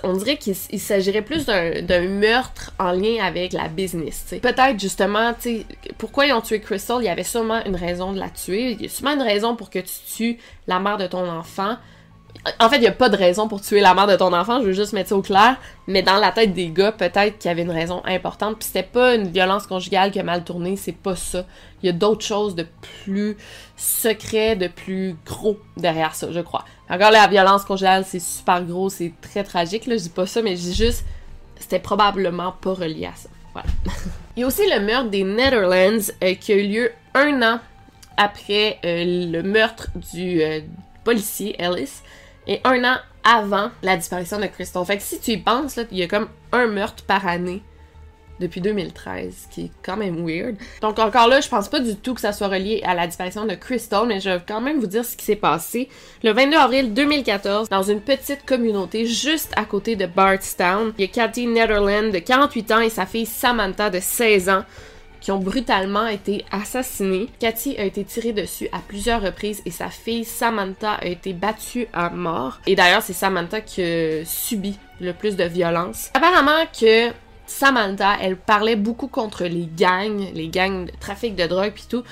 on 0.03 0.13
dirait 0.13 0.37
qu'il 0.37 0.55
s'agirait 0.55 1.21
plus 1.21 1.45
d'un 1.45 2.07
meurtre 2.07 2.71
en 2.79 2.91
lien 2.91 3.23
avec 3.23 3.53
la 3.53 3.67
business. 3.67 4.33
Peut-être 4.41 4.79
justement, 4.79 5.33
pourquoi 5.97 6.25
ils 6.25 6.33
ont 6.33 6.41
tué 6.41 6.59
Crystal, 6.59 6.97
il 7.01 7.05
y 7.05 7.09
avait 7.09 7.23
sûrement 7.23 7.63
une 7.65 7.75
raison 7.75 8.13
de 8.13 8.19
la 8.19 8.29
tuer. 8.29 8.71
Il 8.71 8.81
y 8.81 8.85
a 8.85 8.89
sûrement 8.89 9.13
une 9.13 9.21
raison 9.21 9.55
pour 9.55 9.69
que 9.69 9.79
tu 9.79 9.93
tues 10.07 10.37
la 10.67 10.79
mère 10.79 10.97
de 10.97 11.07
ton 11.07 11.29
enfant. 11.29 11.77
En 12.59 12.69
fait, 12.69 12.77
il 12.77 12.81
n'y 12.81 12.87
a 12.87 12.93
pas 12.93 13.09
de 13.09 13.17
raison 13.17 13.47
pour 13.47 13.61
tuer 13.61 13.81
la 13.81 13.93
mère 13.93 14.07
de 14.07 14.15
ton 14.15 14.33
enfant, 14.33 14.61
je 14.61 14.67
veux 14.67 14.73
juste 14.73 14.93
mettre 14.93 15.09
ça 15.09 15.15
au 15.15 15.21
clair. 15.21 15.57
Mais 15.87 16.01
dans 16.01 16.17
la 16.17 16.31
tête 16.31 16.53
des 16.53 16.69
gars, 16.69 16.91
peut-être 16.91 17.37
qu'il 17.37 17.49
y 17.49 17.51
avait 17.51 17.63
une 17.63 17.71
raison 17.71 18.01
importante. 18.05 18.57
Puis 18.57 18.67
c'était 18.67 18.83
pas 18.83 19.15
une 19.15 19.27
violence 19.27 19.67
conjugale 19.67 20.11
qui 20.11 20.19
a 20.19 20.23
mal 20.23 20.43
tourné, 20.43 20.77
c'est 20.77 20.93
pas 20.93 21.15
ça. 21.15 21.45
Il 21.83 21.87
y 21.87 21.89
a 21.89 21.93
d'autres 21.93 22.25
choses 22.25 22.55
de 22.55 22.65
plus 23.03 23.35
secret, 23.75 24.55
de 24.55 24.67
plus 24.67 25.15
gros 25.25 25.57
derrière 25.77 26.15
ça, 26.15 26.31
je 26.31 26.39
crois. 26.39 26.63
Encore 26.89 27.11
la 27.11 27.27
violence 27.27 27.65
conjugale, 27.65 28.05
c'est 28.05 28.19
super 28.19 28.63
gros, 28.63 28.89
c'est 28.89 29.13
très 29.21 29.43
tragique, 29.43 29.85
là, 29.85 29.97
je 29.97 30.03
dis 30.03 30.09
pas 30.09 30.25
ça, 30.25 30.41
mais 30.41 30.55
je 30.55 30.61
dis 30.61 30.75
juste, 30.75 31.05
c'était 31.59 31.79
probablement 31.79 32.53
pas 32.53 32.73
relié 32.73 33.05
à 33.05 33.15
ça. 33.15 33.29
Il 34.35 34.41
y 34.41 34.43
a 34.43 34.47
aussi 34.47 34.69
le 34.69 34.79
meurtre 34.79 35.09
des 35.09 35.23
Netherlands 35.23 36.13
euh, 36.23 36.33
qui 36.35 36.53
a 36.53 36.55
eu 36.55 36.67
lieu 36.67 36.91
un 37.13 37.41
an 37.41 37.59
après 38.17 38.79
euh, 38.85 39.31
le 39.31 39.43
meurtre 39.43 39.89
du 40.11 40.41
euh, 40.41 40.61
policier 41.09 41.55
Ellis 41.57 42.03
et 42.45 42.61
un 42.63 42.83
an 42.83 42.97
avant 43.23 43.71
la 43.81 43.97
disparition 43.97 44.39
de 44.39 44.45
Crystal. 44.45 44.85
Fait 44.85 44.97
que 44.97 45.01
si 45.03 45.19
tu 45.19 45.31
y 45.31 45.37
penses, 45.37 45.79
il 45.91 45.97
y 45.97 46.03
a 46.03 46.07
comme 46.07 46.27
un 46.51 46.67
meurtre 46.67 47.03
par 47.03 47.25
année 47.25 47.63
depuis 48.39 48.61
2013, 48.61 49.47
qui 49.49 49.65
est 49.65 49.71
quand 49.83 49.97
même 49.97 50.23
weird. 50.23 50.55
Donc 50.81 50.99
encore 50.99 51.27
là, 51.27 51.41
je 51.41 51.49
pense 51.49 51.67
pas 51.67 51.79
du 51.79 51.95
tout 51.95 52.13
que 52.13 52.21
ça 52.21 52.31
soit 52.31 52.47
relié 52.47 52.83
à 52.85 52.93
la 52.93 53.07
disparition 53.07 53.47
de 53.47 53.55
Crystal, 53.55 54.05
mais 54.07 54.19
je 54.19 54.29
vais 54.29 54.41
quand 54.47 54.61
même 54.61 54.79
vous 54.79 54.85
dire 54.85 55.03
ce 55.03 55.17
qui 55.17 55.25
s'est 55.25 55.35
passé. 55.35 55.89
Le 56.23 56.31
22 56.31 56.57
avril 56.57 56.93
2014, 56.93 57.69
dans 57.69 57.83
une 57.83 58.01
petite 58.01 58.45
communauté 58.45 59.07
juste 59.07 59.51
à 59.57 59.65
côté 59.65 59.95
de 59.95 60.05
Bardstown, 60.05 60.93
il 60.99 61.01
y 61.01 61.07
a 61.07 61.11
Cathy 61.11 61.47
Netherland 61.47 62.13
de 62.13 62.19
48 62.19 62.71
ans 62.71 62.81
et 62.81 62.89
sa 62.89 63.07
fille 63.07 63.25
Samantha 63.25 63.89
de 63.89 63.99
16 63.99 64.49
ans 64.49 64.63
ont 65.31 65.39
brutalement 65.39 66.07
été 66.07 66.45
assassinés. 66.51 67.27
Cathy 67.39 67.77
a 67.77 67.83
été 67.83 68.03
tirée 68.03 68.33
dessus 68.33 68.67
à 68.71 68.79
plusieurs 68.79 69.21
reprises 69.21 69.61
et 69.65 69.71
sa 69.71 69.89
fille 69.89 70.25
Samantha 70.25 70.93
a 70.93 71.05
été 71.05 71.33
battue 71.33 71.87
à 71.93 72.09
mort. 72.09 72.59
Et 72.67 72.75
d'ailleurs, 72.75 73.01
c'est 73.01 73.13
Samantha 73.13 73.61
qui 73.61 73.81
a 73.81 74.25
subi 74.25 74.77
le 74.99 75.13
plus 75.13 75.35
de 75.35 75.43
violence. 75.43 76.09
Apparemment 76.13 76.65
que 76.79 77.11
Samantha, 77.45 78.17
elle 78.21 78.37
parlait 78.37 78.75
beaucoup 78.75 79.07
contre 79.07 79.45
les 79.45 79.67
gangs, 79.75 80.31
les 80.33 80.49
gangs 80.49 80.85
de 80.85 80.91
trafic 80.99 81.35
de 81.35 81.47
drogue 81.47 81.71
puis 81.73 81.85
tout. 81.89 82.03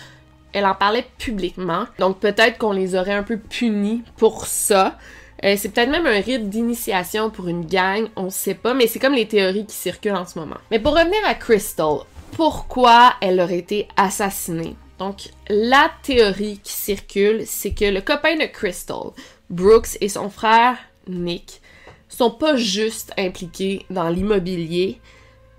Elle 0.54 0.66
en 0.66 0.76
parlait 0.76 1.06
publiquement. 1.18 1.86
Donc 2.00 2.20
peut-être 2.20 2.58
qu'on 2.58 2.72
les 2.72 2.96
aurait 2.96 3.14
un 3.14 3.24
peu 3.24 3.38
punis 3.38 4.04
pour 4.18 4.48
ça. 4.48 4.98
Euh, 5.44 5.56
c'est 5.58 5.70
peut-être 5.70 5.92
même 5.92 6.08
un 6.08 6.20
rite 6.20 6.50
d'initiation 6.50 7.30
pour 7.30 7.48
une 7.48 7.66
gang, 7.66 8.08
on 8.16 8.32
sait 8.32 8.56
pas, 8.56 8.74
mais 8.74 8.88
c'est 8.88 8.98
comme 8.98 9.14
les 9.14 9.28
théories 9.28 9.68
qui 9.68 9.76
circulent 9.76 10.16
en 10.16 10.26
ce 10.26 10.40
moment. 10.40 10.58
Mais 10.72 10.80
pour 10.80 10.94
revenir 10.94 11.20
à 11.28 11.36
Crystal, 11.36 12.00
pourquoi 12.34 13.14
elle 13.22 13.40
aurait 13.40 13.58
été 13.58 13.88
assassinée. 13.98 14.76
Donc, 15.00 15.30
la 15.50 15.92
théorie 16.04 16.60
qui 16.64 16.74
circule, 16.74 17.44
c'est 17.46 17.72
que 17.72 17.86
le 17.86 18.02
copain 18.02 18.36
de 18.36 18.46
Crystal, 18.46 19.12
Brooks 19.50 19.98
et 20.02 20.10
son 20.10 20.30
frère 20.30 20.78
Nick, 21.08 21.62
sont 22.10 22.32
pas 22.32 22.56
juste 22.56 23.14
impliqués 23.18 23.86
dans 23.90 24.10
l'immobilier, 24.10 25.00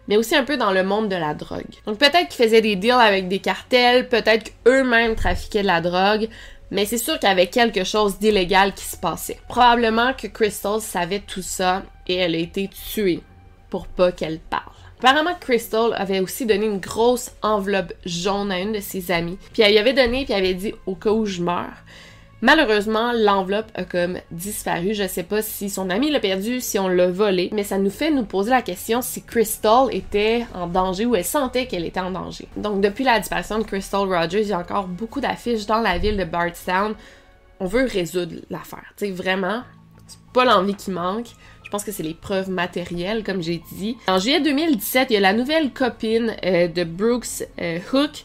mais 0.08 0.16
aussi 0.16 0.34
un 0.34 0.44
peu 0.44 0.56
dans 0.56 0.72
le 0.72 0.82
monde 0.82 1.08
de 1.08 1.16
la 1.16 1.34
drogue. 1.34 1.64
Donc 1.86 1.98
peut-être 1.98 2.28
qu'ils 2.28 2.44
faisaient 2.44 2.62
des 2.62 2.76
deals 2.76 2.92
avec 2.92 3.28
des 3.28 3.38
cartels, 3.38 4.08
peut-être 4.08 4.50
qu'eux-mêmes 4.64 5.14
trafiquaient 5.14 5.62
de 5.62 5.66
la 5.66 5.80
drogue, 5.80 6.28
mais 6.70 6.84
c'est 6.84 6.98
sûr 6.98 7.18
qu'il 7.18 7.28
y 7.28 7.32
avait 7.32 7.46
quelque 7.46 7.84
chose 7.84 8.18
d'illégal 8.18 8.74
qui 8.74 8.84
se 8.84 8.96
passait. 8.96 9.38
Probablement 9.48 10.12
que 10.14 10.26
Crystal 10.26 10.80
savait 10.80 11.20
tout 11.20 11.42
ça 11.42 11.82
et 12.06 12.16
elle 12.16 12.34
a 12.34 12.38
été 12.38 12.68
tuée 12.68 13.22
pour 13.70 13.86
pas 13.86 14.12
qu'elle 14.12 14.40
parle. 14.40 14.67
Apparemment, 14.98 15.34
Crystal 15.40 15.92
avait 15.94 16.20
aussi 16.20 16.44
donné 16.44 16.66
une 16.66 16.80
grosse 16.80 17.30
enveloppe 17.42 17.92
jaune 18.04 18.50
à 18.50 18.58
une 18.58 18.72
de 18.72 18.80
ses 18.80 19.10
amies. 19.10 19.38
Puis 19.52 19.62
elle 19.62 19.74
y 19.74 19.78
avait 19.78 19.92
donné, 19.92 20.24
puis 20.24 20.34
elle 20.34 20.44
avait 20.44 20.54
dit 20.54 20.74
au 20.86 20.94
cas 20.94 21.12
où 21.12 21.24
je 21.24 21.40
meurs. 21.40 21.84
Malheureusement, 22.40 23.12
l'enveloppe 23.12 23.70
a 23.74 23.84
comme 23.84 24.18
disparu. 24.30 24.94
Je 24.94 25.08
sais 25.08 25.24
pas 25.24 25.42
si 25.42 25.68
son 25.68 25.90
ami 25.90 26.10
l'a 26.10 26.20
perdu, 26.20 26.60
si 26.60 26.78
on 26.78 26.86
l'a 26.86 27.10
volé, 27.10 27.50
mais 27.52 27.64
ça 27.64 27.78
nous 27.78 27.90
fait 27.90 28.12
nous 28.12 28.24
poser 28.24 28.50
la 28.50 28.62
question 28.62 29.02
si 29.02 29.22
Crystal 29.22 29.88
était 29.90 30.46
en 30.54 30.68
danger 30.68 31.04
ou 31.04 31.16
elle 31.16 31.24
sentait 31.24 31.66
qu'elle 31.66 31.84
était 31.84 31.98
en 31.98 32.12
danger. 32.12 32.46
Donc 32.56 32.80
depuis 32.80 33.02
la 33.02 33.18
disparition 33.18 33.58
de 33.58 33.64
Crystal 33.64 34.02
Rogers, 34.02 34.42
il 34.42 34.48
y 34.48 34.52
a 34.52 34.60
encore 34.60 34.86
beaucoup 34.86 35.20
d'affiches 35.20 35.66
dans 35.66 35.80
la 35.80 35.98
ville 35.98 36.16
de 36.16 36.24
Bardstown. 36.24 36.94
On 37.58 37.66
veut 37.66 37.84
résoudre 37.84 38.36
l'affaire. 38.50 38.94
Tu 38.96 39.06
sais, 39.06 39.10
vraiment, 39.10 39.62
c'est 40.06 40.20
pas 40.32 40.44
l'envie 40.44 40.76
qui 40.76 40.92
manque. 40.92 41.26
Je 41.68 41.70
pense 41.70 41.84
que 41.84 41.92
c'est 41.92 42.02
les 42.02 42.14
preuves 42.14 42.48
matérielles, 42.48 43.22
comme 43.22 43.42
j'ai 43.42 43.60
dit. 43.74 43.98
En 44.06 44.18
juillet 44.18 44.40
2017, 44.40 45.08
il 45.10 45.12
y 45.12 45.16
a 45.18 45.20
la 45.20 45.34
nouvelle 45.34 45.70
copine 45.70 46.34
euh, 46.42 46.66
de 46.66 46.82
Brooks 46.82 47.44
euh, 47.60 47.78
Hook 47.92 48.24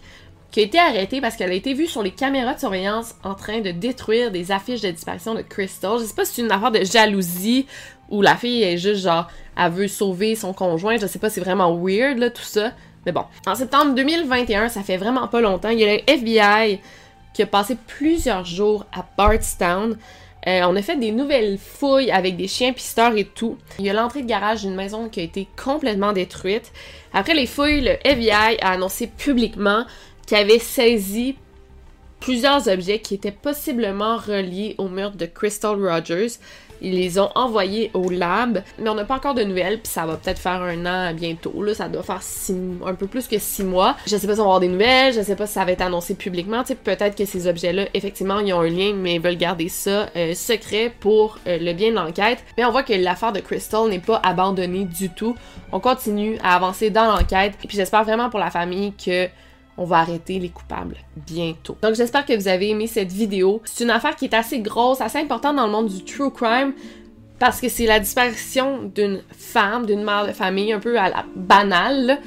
qui 0.50 0.62
a 0.62 0.64
été 0.64 0.80
arrêtée 0.80 1.20
parce 1.20 1.36
qu'elle 1.36 1.52
a 1.52 1.54
été 1.54 1.74
vue 1.74 1.88
sur 1.88 2.02
les 2.02 2.12
caméras 2.12 2.54
de 2.54 2.60
surveillance 2.62 3.16
en 3.22 3.36
train 3.36 3.60
de 3.60 3.72
détruire 3.72 4.32
des 4.32 4.54
affiches 4.54 4.80
de 4.80 4.92
disparition 4.92 5.36
de 5.36 5.42
Crystal. 5.42 6.00
Je 6.00 6.06
sais 6.06 6.14
pas 6.14 6.24
si 6.24 6.36
c'est 6.36 6.42
une 6.42 6.54
affaire 6.54 6.72
de 6.72 6.86
jalousie 6.86 7.66
ou 8.08 8.22
la 8.22 8.38
fille 8.38 8.64
est 8.64 8.78
juste 8.78 9.04
genre, 9.04 9.28
elle 9.58 9.72
veut 9.74 9.90
sauver 9.90 10.36
son 10.36 10.54
conjoint. 10.54 10.96
Je 10.96 11.06
sais 11.06 11.20
pas, 11.20 11.30
c'est 11.30 11.42
vraiment 11.42 11.76
weird 11.76 12.20
là, 12.20 12.30
tout 12.30 12.44
ça. 12.44 12.72
Mais 13.06 13.12
bon. 13.12 13.26
En 13.46 13.56
septembre 13.56 13.94
2021, 13.94 14.70
ça 14.70 14.84
fait 14.84 14.96
vraiment 14.96 15.28
pas 15.28 15.42
longtemps, 15.42 15.68
il 15.68 15.80
y 15.80 15.84
a 15.84 15.98
le 15.98 16.02
FBI 16.08 16.80
qui 17.34 17.42
a 17.42 17.46
passé 17.46 17.76
plusieurs 17.88 18.46
jours 18.46 18.86
à 18.94 19.06
Bardstown 19.18 19.98
euh, 20.48 20.62
on 20.64 20.76
a 20.76 20.82
fait 20.82 20.98
des 20.98 21.12
nouvelles 21.12 21.58
fouilles 21.58 22.12
avec 22.12 22.36
des 22.36 22.48
chiens 22.48 22.74
pisteurs 22.74 23.16
et 23.16 23.24
tout. 23.24 23.58
Il 23.80 23.86
y 23.86 23.90
a 23.90 23.94
l'entrée 23.94 24.22
de 24.22 24.28
garage 24.28 24.62
d'une 24.62 24.76
maison 24.76 25.08
qui 25.08 25.22
a 25.22 25.24
été 25.24 25.48
complètement 25.62 26.12
détruite. 26.12 26.72
Après 27.14 27.34
les 27.34 27.46
fouilles, 27.46 27.82
le 27.82 27.96
FBI 28.04 28.58
a 28.62 28.72
annoncé 28.72 29.08
publiquement 29.08 29.86
qu'il 30.26 30.38
avait 30.38 30.60
saisi 30.60 31.36
plusieurs 32.20 32.68
objets 32.70 33.00
qui 33.00 33.16
étaient 33.16 33.32
possiblement 33.32 34.18
reliés 34.18 34.76
au 34.78 34.88
meurtre 34.88 35.18
de 35.18 35.26
Crystal 35.26 35.76
Rogers. 35.76 36.40
Ils 36.82 36.96
les 36.96 37.20
ont 37.20 37.30
envoyés 37.36 37.92
au 37.94 38.10
lab, 38.10 38.64
mais 38.80 38.90
on 38.90 38.96
n'a 38.96 39.06
pas 39.06 39.16
encore 39.16 39.34
de 39.34 39.44
nouvelles, 39.44 39.80
puis 39.80 39.92
ça 39.92 40.06
va 40.06 40.18
peut-être 40.18 40.40
faire 40.40 40.62
un 40.62 40.86
an 40.86 41.14
bientôt. 41.14 41.54
Ça 41.74 41.88
doit 41.88 42.04
faire 42.04 42.22
un 42.86 42.94
peu 42.96 43.08
plus 43.08 43.28
que 43.28 43.38
six 43.40 43.64
mois. 43.64 43.96
Je 44.06 44.18
sais 44.18 44.28
pas 44.28 44.36
si 44.36 44.40
on 44.40 44.44
va 44.44 44.50
avoir 44.50 44.60
des 44.60 44.68
nouvelles, 44.68 45.14
je 45.14 45.22
sais 45.22 45.36
pas 45.36 45.48
si 45.48 45.54
ça 45.54 45.66
va 45.66 45.72
être 45.72 45.82
annoncé 45.82 46.16
publiquement. 46.16 46.64
peut-être 46.84 47.16
que 47.16 47.26
ces 47.26 47.48
objets-là, 47.48 47.86
effectivement, 47.94 48.40
ils 48.40 48.54
ont 48.54 48.62
un 48.62 48.70
lien, 48.70 48.94
mais 48.96 49.16
ils 49.16 49.22
veulent 49.22 49.38
garder 49.38 49.70
ça 49.70 50.10
euh, 50.16 50.34
secret 50.34 50.94
pour 51.00 51.40
euh, 51.48 51.58
le 51.60 51.74
bien 51.74 51.90
de 51.90 51.96
l'enquête. 51.96 52.40
Mais 52.58 52.66
on 52.66 52.72
voit 52.72 52.84
que 52.84 52.94
l'affaire 52.94 53.32
de 53.32 53.40
Crystal 53.40 53.88
n'est 53.90 54.00
pas 54.00 54.20
abandonnée 54.24 54.86
du 54.86 55.10
tout. 55.10 55.36
On 55.72 55.80
continue 55.80 56.38
à 56.44 56.56
avancer 56.56 56.90
dans 56.90 57.06
l'enquête, 57.06 57.54
et 57.64 57.68
puis 57.68 57.78
j'espère 57.78 58.04
vraiment 58.04 58.30
pour 58.30 58.40
la 58.40 58.52
famille 58.52 58.94
que 58.94 59.28
on 59.78 59.86
va 59.86 60.00
arrêter 60.00 60.40
les 60.40 60.50
coupables 60.50 60.98
bientôt. 61.16 61.78
Donc 61.82 61.96
j'espère 61.96 62.26
que 62.26 62.34
vous 62.34 62.48
avez 62.48 62.70
aimé 62.70 62.88
cette 62.88 63.12
vidéo. 63.12 63.62
C'est 63.66 63.84
une 63.84 63.90
affaire 63.90 64.16
qui 64.16 64.26
est 64.26 64.34
assez 64.34 64.60
grosse, 64.60 65.02
assez 65.02 65.20
importante 65.20 65.56
dans 65.56 65.66
le 65.66 65.72
monde 65.72 65.88
du 65.88 66.04
true 66.04 66.32
crime 66.32 66.74
parce 67.40 67.60
que 67.60 67.70
c'est 67.70 67.86
la 67.86 68.00
disparition 68.00 68.84
d'une 68.84 69.22
femme, 69.38 69.86
d'une 69.86 70.04
mère 70.04 70.26
de 70.28 70.32
famille 70.32 70.72
un 70.72 70.80
peu 70.80 70.98
à 70.98 71.10
la 71.10 71.26
banale. 71.36 72.20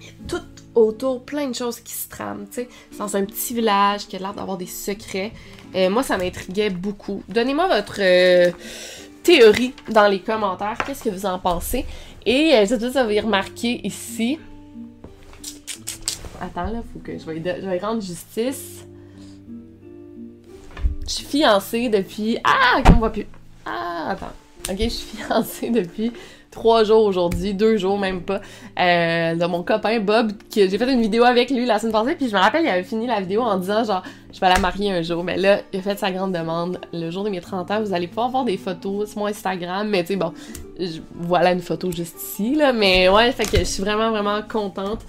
Il 0.00 0.06
y 0.06 0.10
a 0.10 0.12
tout 0.28 0.42
autour, 0.74 1.24
plein 1.24 1.48
de 1.48 1.54
choses 1.54 1.80
qui 1.80 1.92
se 1.92 2.08
trament, 2.08 2.46
tu 2.46 2.62
sais. 2.62 2.68
C'est 2.90 2.98
dans 2.98 3.16
un 3.16 3.24
petit 3.24 3.54
village 3.54 4.06
qui 4.06 4.16
a 4.16 4.18
l'air 4.18 4.34
d'avoir 4.34 4.58
des 4.58 4.66
secrets. 4.66 5.32
Euh, 5.74 5.88
moi, 5.88 6.02
ça 6.02 6.18
m'intriguait 6.18 6.70
beaucoup. 6.70 7.22
Donnez-moi 7.28 7.66
votre 7.68 8.00
euh, 8.00 8.50
théorie 9.22 9.72
dans 9.88 10.06
les 10.06 10.20
commentaires. 10.20 10.76
Qu'est-ce 10.86 11.04
que 11.04 11.08
vous 11.08 11.26
en 11.26 11.38
pensez? 11.38 11.86
Et 12.26 12.52
euh, 12.54 12.66
je 12.66 12.74
vous 12.74 12.98
avez 12.98 13.20
remarqué 13.20 13.80
ici, 13.84 14.38
Attends, 16.40 16.70
là, 16.70 16.82
faut 16.92 16.98
que 16.98 17.16
je 17.16 17.24
vais, 17.24 17.60
je 17.60 17.66
vais 17.66 17.78
rendre 17.78 18.02
justice. 18.02 18.86
Je 21.06 21.12
suis 21.12 21.24
fiancée 21.24 21.88
depuis. 21.88 22.38
Ah, 22.44 22.82
qu'on 22.82 22.94
voit 22.94 23.10
plus. 23.12 23.26
Ah, 23.64 24.10
attends. 24.10 24.32
Ok, 24.70 24.76
je 24.78 24.88
suis 24.88 25.16
fiancée 25.18 25.70
depuis 25.70 26.12
trois 26.56 26.84
jours 26.84 27.04
aujourd'hui, 27.04 27.52
deux 27.52 27.76
jours 27.76 27.98
même 27.98 28.22
pas, 28.22 28.40
euh, 28.80 29.34
de 29.34 29.44
mon 29.44 29.62
copain 29.62 30.00
Bob, 30.00 30.32
que 30.32 30.66
j'ai 30.68 30.78
fait 30.78 30.90
une 30.90 31.02
vidéo 31.02 31.22
avec 31.22 31.50
lui 31.50 31.66
la 31.66 31.78
semaine 31.78 31.92
passée, 31.92 32.14
puis 32.14 32.28
je 32.28 32.34
me 32.34 32.40
rappelle, 32.40 32.64
il 32.64 32.68
avait 32.68 32.82
fini 32.82 33.06
la 33.06 33.20
vidéo 33.20 33.42
en 33.42 33.58
disant 33.58 33.84
genre, 33.84 34.02
je 34.32 34.40
vais 34.40 34.48
la 34.48 34.58
marier 34.58 34.90
un 34.90 35.02
jour, 35.02 35.22
mais 35.22 35.36
là, 35.36 35.60
il 35.72 35.78
a 35.78 35.82
fait 35.82 35.98
sa 35.98 36.10
grande 36.10 36.32
demande. 36.32 36.80
Le 36.94 37.10
jour 37.10 37.24
de 37.24 37.28
mes 37.28 37.42
30 37.42 37.70
ans, 37.70 37.82
vous 37.82 37.92
allez 37.92 38.06
pouvoir 38.06 38.30
voir 38.30 38.44
des 38.44 38.56
photos 38.56 39.10
sur 39.10 39.18
mon 39.18 39.26
Instagram, 39.26 39.86
mais 39.86 40.02
tu 40.02 40.14
sais, 40.14 40.16
bon, 40.16 40.32
voilà 41.14 41.52
une 41.52 41.60
photo 41.60 41.90
juste 41.90 42.16
ici, 42.22 42.54
là, 42.54 42.72
mais 42.72 43.10
ouais, 43.10 43.32
fait 43.32 43.44
que 43.44 43.58
je 43.58 43.64
suis 43.64 43.82
vraiment, 43.82 44.10
vraiment 44.10 44.40
contente. 44.40 45.00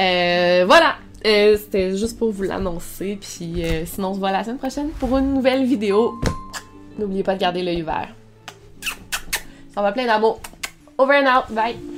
Euh, 0.00 0.64
voilà, 0.66 0.96
euh, 1.26 1.56
c'était 1.56 1.96
juste 1.96 2.18
pour 2.18 2.30
vous 2.30 2.44
l'annoncer. 2.44 3.18
Puis 3.20 3.64
euh, 3.64 3.84
sinon, 3.86 4.10
on 4.10 4.14
se 4.14 4.18
voit 4.18 4.30
la 4.30 4.44
semaine 4.44 4.58
prochaine 4.58 4.90
pour 4.90 5.16
une 5.18 5.34
nouvelle 5.34 5.64
vidéo. 5.64 6.20
N'oubliez 6.98 7.22
pas 7.22 7.34
de 7.34 7.40
garder 7.40 7.62
l'œil 7.62 7.82
vert. 7.82 8.14
Ça 9.74 9.82
va 9.82 9.92
plein 9.92 10.06
d'amour. 10.06 10.40
Over 10.96 11.22
and 11.22 11.38
out. 11.38 11.54
Bye. 11.54 11.97